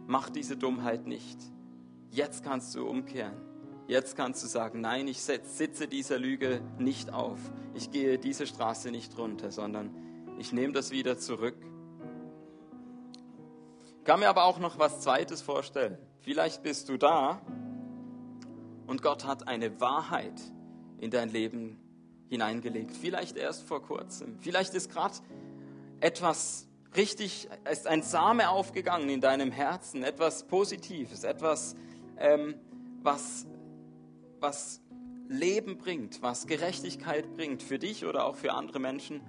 Mach 0.06 0.30
diese 0.30 0.56
Dummheit 0.56 1.06
nicht. 1.06 1.38
Jetzt 2.10 2.44
kannst 2.44 2.74
du 2.76 2.88
umkehren. 2.88 3.34
Jetzt 3.88 4.16
kannst 4.16 4.42
du 4.42 4.46
sagen, 4.46 4.80
nein, 4.80 5.08
ich 5.08 5.20
sitze 5.20 5.88
dieser 5.88 6.18
Lüge 6.18 6.60
nicht 6.78 7.12
auf. 7.12 7.38
Ich 7.74 7.90
gehe 7.90 8.18
diese 8.18 8.46
Straße 8.46 8.90
nicht 8.90 9.16
runter, 9.18 9.50
sondern 9.50 9.90
ich 10.38 10.52
nehme 10.52 10.72
das 10.72 10.90
wieder 10.90 11.18
zurück. 11.18 11.56
Ich 13.98 14.04
kann 14.04 14.20
mir 14.20 14.28
aber 14.28 14.44
auch 14.44 14.60
noch 14.60 14.78
was 14.78 15.00
Zweites 15.00 15.42
vorstellen. 15.42 15.98
Vielleicht 16.20 16.62
bist 16.62 16.88
du 16.88 16.96
da 16.96 17.40
und 18.86 19.02
Gott 19.02 19.24
hat 19.24 19.48
eine 19.48 19.80
Wahrheit 19.80 20.40
in 20.98 21.10
dein 21.10 21.28
Leben 21.28 21.78
hineingelegt. 22.28 22.96
Vielleicht 22.96 23.36
erst 23.36 23.62
vor 23.66 23.82
kurzem. 23.82 24.38
Vielleicht 24.40 24.74
ist 24.74 24.90
gerade 24.90 25.14
etwas 26.00 26.68
richtig, 26.96 27.48
ist 27.70 27.86
ein 27.86 28.02
Same 28.02 28.48
aufgegangen 28.50 29.08
in 29.08 29.20
deinem 29.20 29.50
Herzen, 29.50 30.02
etwas 30.02 30.46
Positives, 30.46 31.24
etwas, 31.24 31.74
ähm, 32.18 32.54
was, 33.02 33.46
was 34.40 34.80
Leben 35.28 35.78
bringt, 35.78 36.22
was 36.22 36.46
Gerechtigkeit 36.46 37.34
bringt 37.34 37.62
für 37.62 37.78
dich 37.78 38.04
oder 38.04 38.26
auch 38.26 38.36
für 38.36 38.52
andere 38.52 38.78
Menschen. 38.78 39.20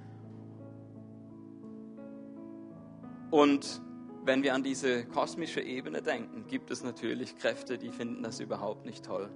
Und 3.29 3.81
wenn 4.23 4.43
wir 4.43 4.53
an 4.53 4.63
diese 4.63 5.05
kosmische 5.05 5.61
Ebene 5.61 6.01
denken, 6.01 6.47
gibt 6.47 6.71
es 6.71 6.83
natürlich 6.83 7.37
Kräfte, 7.37 7.77
die 7.77 7.91
finden 7.91 8.23
das 8.23 8.39
überhaupt 8.39 8.85
nicht 8.85 9.05
toll. 9.05 9.29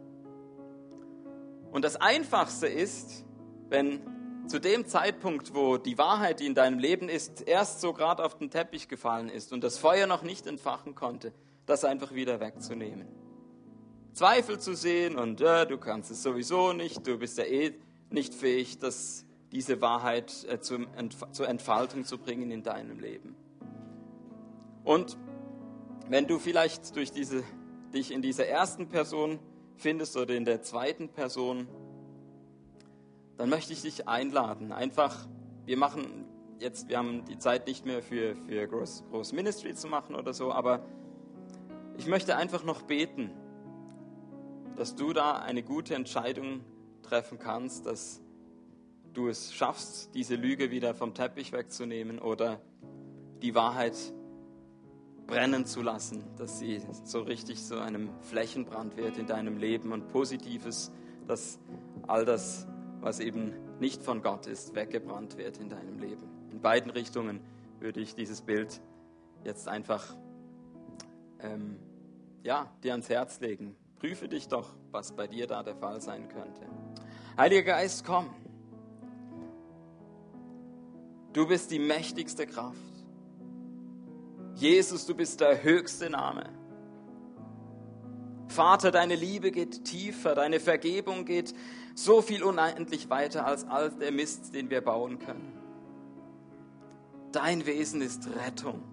Und 1.71 1.85
das 1.85 1.95
Einfachste 1.95 2.67
ist, 2.67 3.25
wenn 3.71 4.01
zu 4.47 4.59
dem 4.59 4.85
Zeitpunkt, 4.85 5.55
wo 5.55 5.77
die 5.77 5.97
Wahrheit, 5.97 6.41
die 6.41 6.45
in 6.45 6.55
deinem 6.55 6.77
Leben 6.77 7.07
ist, 7.07 7.47
erst 7.47 7.79
so 7.79 7.93
gerade 7.93 8.23
auf 8.23 8.37
den 8.37 8.51
Teppich 8.51 8.89
gefallen 8.89 9.29
ist 9.29 9.53
und 9.53 9.63
das 9.63 9.77
Feuer 9.77 10.07
noch 10.07 10.23
nicht 10.23 10.45
entfachen 10.45 10.93
konnte, 10.93 11.31
das 11.65 11.85
einfach 11.85 12.13
wieder 12.13 12.41
wegzunehmen. 12.41 13.07
Zweifel 14.13 14.59
zu 14.59 14.75
sehen 14.75 15.15
und 15.15 15.39
äh, 15.39 15.65
du 15.65 15.77
kannst 15.77 16.11
es 16.11 16.21
sowieso 16.21 16.73
nicht, 16.73 17.07
du 17.07 17.17
bist 17.17 17.37
ja 17.37 17.45
eh 17.45 17.73
nicht 18.09 18.33
fähig, 18.33 18.77
das, 18.79 19.25
diese 19.53 19.79
Wahrheit 19.79 20.45
äh, 20.49 20.59
zum, 20.59 20.87
zur 21.31 21.47
Entfaltung 21.47 22.03
zu 22.03 22.17
bringen 22.17 22.51
in 22.51 22.61
deinem 22.61 22.99
Leben. 22.99 23.37
Und 24.83 25.17
wenn 26.09 26.27
du 26.27 26.39
vielleicht 26.39 26.93
durch 26.97 27.11
diese, 27.11 27.43
dich 27.93 28.11
in 28.11 28.21
dieser 28.21 28.47
ersten 28.47 28.89
Person 28.89 29.39
findest 29.77 30.17
oder 30.17 30.35
in 30.35 30.43
der 30.43 30.61
zweiten 30.61 31.07
Person, 31.07 31.69
dann 33.37 33.49
möchte 33.49 33.73
ich 33.73 33.81
dich 33.81 34.07
einladen. 34.07 34.71
Einfach, 34.71 35.27
wir 35.65 35.77
machen 35.77 36.25
jetzt, 36.59 36.89
wir 36.89 36.97
haben 36.97 37.25
die 37.25 37.39
Zeit 37.39 37.67
nicht 37.67 37.85
mehr 37.85 38.01
für, 38.01 38.35
für 38.35 38.67
Groß, 38.67 39.05
Groß 39.09 39.33
Ministry 39.33 39.73
zu 39.73 39.87
machen 39.87 40.15
oder 40.15 40.33
so, 40.33 40.51
aber 40.51 40.85
ich 41.97 42.07
möchte 42.07 42.35
einfach 42.35 42.63
noch 42.63 42.83
beten, 42.83 43.31
dass 44.75 44.95
du 44.95 45.13
da 45.13 45.33
eine 45.33 45.63
gute 45.63 45.95
Entscheidung 45.95 46.61
treffen 47.03 47.39
kannst, 47.39 47.85
dass 47.85 48.21
du 49.13 49.27
es 49.27 49.53
schaffst, 49.53 50.13
diese 50.15 50.35
Lüge 50.35 50.71
wieder 50.71 50.95
vom 50.95 51.13
Teppich 51.13 51.51
wegzunehmen 51.51 52.19
oder 52.19 52.61
die 53.41 53.55
Wahrheit 53.55 53.97
brennen 55.27 55.65
zu 55.65 55.81
lassen, 55.81 56.23
dass 56.37 56.59
sie 56.59 56.81
so 57.03 57.21
richtig 57.21 57.63
zu 57.63 57.81
einem 57.81 58.09
Flächenbrand 58.21 58.97
wird 58.97 59.17
in 59.17 59.27
deinem 59.27 59.57
Leben 59.57 59.91
und 59.91 60.09
Positives, 60.09 60.91
dass 61.27 61.59
all 62.07 62.25
das, 62.25 62.67
was 63.01 63.19
eben 63.19 63.53
nicht 63.79 64.03
von 64.03 64.21
Gott 64.21 64.45
ist, 64.45 64.75
weggebrannt 64.75 65.37
wird 65.37 65.57
in 65.57 65.69
deinem 65.69 65.99
Leben. 65.99 66.23
In 66.51 66.61
beiden 66.61 66.91
Richtungen 66.91 67.41
würde 67.79 67.99
ich 67.99 68.15
dieses 68.15 68.41
Bild 68.41 68.79
jetzt 69.43 69.67
einfach 69.67 70.15
ähm, 71.39 71.77
ja, 72.43 72.71
dir 72.83 72.91
ans 72.91 73.09
Herz 73.09 73.39
legen. 73.39 73.75
Prüfe 73.99 74.27
dich 74.27 74.47
doch, 74.47 74.75
was 74.91 75.15
bei 75.15 75.27
dir 75.27 75.47
da 75.47 75.63
der 75.63 75.75
Fall 75.75 76.01
sein 76.01 76.27
könnte. 76.29 76.61
Heiliger 77.37 77.73
Geist, 77.73 78.05
komm. 78.05 78.29
Du 81.33 81.47
bist 81.47 81.71
die 81.71 81.79
mächtigste 81.79 82.45
Kraft. 82.45 82.77
Jesus, 84.55 85.05
du 85.05 85.15
bist 85.15 85.39
der 85.39 85.63
höchste 85.63 86.09
Name. 86.09 86.60
Vater, 88.51 88.91
deine 88.91 89.15
Liebe 89.15 89.51
geht 89.51 89.85
tiefer, 89.85 90.35
deine 90.35 90.59
Vergebung 90.59 91.25
geht 91.25 91.55
so 91.95 92.21
viel 92.21 92.43
unendlich 92.43 93.09
weiter 93.09 93.45
als 93.45 93.65
all 93.67 93.91
der 93.91 94.11
Mist, 94.11 94.53
den 94.53 94.69
wir 94.69 94.81
bauen 94.81 95.19
können. 95.19 95.57
Dein 97.31 97.65
Wesen 97.65 98.01
ist 98.01 98.27
Rettung. 98.45 98.83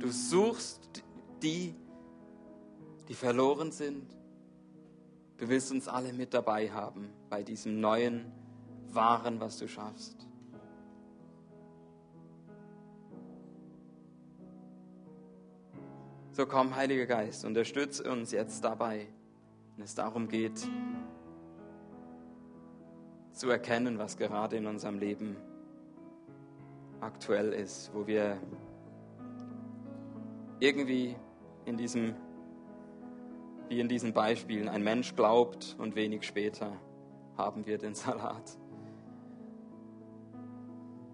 Du 0.00 0.10
suchst 0.10 1.02
die, 1.42 1.74
die 3.08 3.14
verloren 3.14 3.70
sind. 3.70 4.16
Du 5.36 5.48
willst 5.48 5.70
uns 5.70 5.86
alle 5.86 6.12
mit 6.12 6.34
dabei 6.34 6.70
haben 6.70 7.10
bei 7.28 7.42
diesem 7.42 7.80
neuen, 7.80 8.32
wahren, 8.90 9.40
was 9.40 9.58
du 9.58 9.68
schaffst. 9.68 10.27
So 16.38 16.46
komm, 16.46 16.76
Heiliger 16.76 17.06
Geist, 17.06 17.44
unterstütze 17.44 18.08
uns 18.08 18.30
jetzt 18.30 18.62
dabei, 18.62 19.08
wenn 19.74 19.84
es 19.84 19.96
darum 19.96 20.28
geht, 20.28 20.70
zu 23.32 23.50
erkennen, 23.50 23.98
was 23.98 24.16
gerade 24.16 24.56
in 24.56 24.66
unserem 24.66 25.00
Leben 25.00 25.36
aktuell 27.00 27.52
ist, 27.52 27.90
wo 27.92 28.06
wir 28.06 28.36
irgendwie 30.60 31.16
in 31.64 31.76
diesem, 31.76 32.14
wie 33.68 33.80
in 33.80 33.88
diesen 33.88 34.12
Beispielen, 34.12 34.68
ein 34.68 34.84
Mensch 34.84 35.16
glaubt 35.16 35.74
und 35.80 35.96
wenig 35.96 36.22
später 36.22 36.70
haben 37.36 37.66
wir 37.66 37.78
den 37.78 37.96
Salat. 37.96 38.56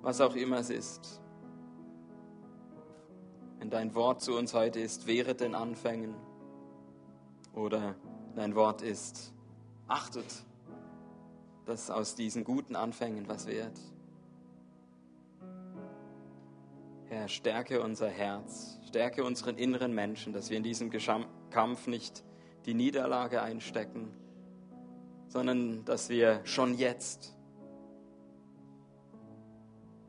Was 0.02 0.20
auch 0.20 0.36
immer 0.36 0.58
es 0.58 0.68
ist. 0.68 1.23
Wenn 3.64 3.70
dein 3.70 3.94
Wort 3.94 4.20
zu 4.20 4.36
uns 4.36 4.52
heute 4.52 4.78
ist, 4.78 5.06
wehret 5.06 5.40
den 5.40 5.54
Anfängen. 5.54 6.14
Oder 7.54 7.94
dein 8.36 8.54
Wort 8.54 8.82
ist, 8.82 9.32
achtet, 9.88 10.26
dass 11.64 11.90
aus 11.90 12.14
diesen 12.14 12.44
guten 12.44 12.76
Anfängen 12.76 13.26
was 13.26 13.46
wird. 13.46 13.72
Herr, 17.08 17.26
stärke 17.28 17.80
unser 17.80 18.10
Herz, 18.10 18.78
stärke 18.86 19.24
unseren 19.24 19.56
inneren 19.56 19.94
Menschen, 19.94 20.34
dass 20.34 20.50
wir 20.50 20.58
in 20.58 20.62
diesem 20.62 20.90
Kampf 21.48 21.86
nicht 21.86 22.22
die 22.66 22.74
Niederlage 22.74 23.40
einstecken, 23.40 24.12
sondern 25.28 25.86
dass 25.86 26.10
wir 26.10 26.42
schon 26.44 26.74
jetzt 26.74 27.34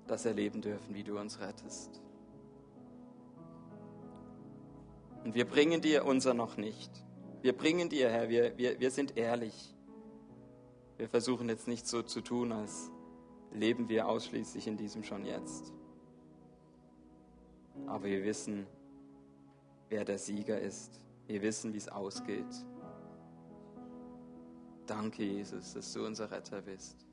das 0.08 0.26
erleben 0.26 0.62
dürfen, 0.62 0.94
wie 0.94 1.04
du 1.04 1.18
uns 1.18 1.40
rettest. 1.40 2.02
Und 5.26 5.34
wir 5.34 5.46
bringen 5.46 5.82
dir 5.82 6.06
unser 6.06 6.36
noch 6.36 6.56
nicht. 6.56 6.92
Wir 7.42 7.54
bringen 7.54 7.90
dir, 7.90 8.10
Herr, 8.10 8.30
wir, 8.30 8.56
wir, 8.60 8.80
wir 8.80 8.92
sind 8.92 9.18
ehrlich. 9.18 9.76
Wir 10.98 11.10
versuchen 11.10 11.50
jetzt 11.50 11.68
nicht 11.68 11.88
so 11.88 12.04
zu 12.04 12.22
tun, 12.22 12.52
als 12.52 12.92
leben 13.52 13.90
wir 13.90 14.08
ausschließlich 14.08 14.68
in 14.68 14.78
diesem 14.78 15.04
schon 15.04 15.26
jetzt. 15.26 15.74
Aber 17.88 18.06
wir 18.06 18.24
wissen, 18.24 18.68
wer 19.90 20.06
der 20.06 20.20
Sieger 20.20 20.62
ist. 20.62 21.02
Wir 21.26 21.42
wissen, 21.42 21.74
wie 21.74 21.78
es 21.78 21.90
ausgeht. 21.90 22.46
Danke, 24.86 25.24
Jesus, 25.24 25.74
dass 25.74 25.92
du 25.92 26.06
unser 26.06 26.30
Retter 26.30 26.62
bist. 26.62 27.05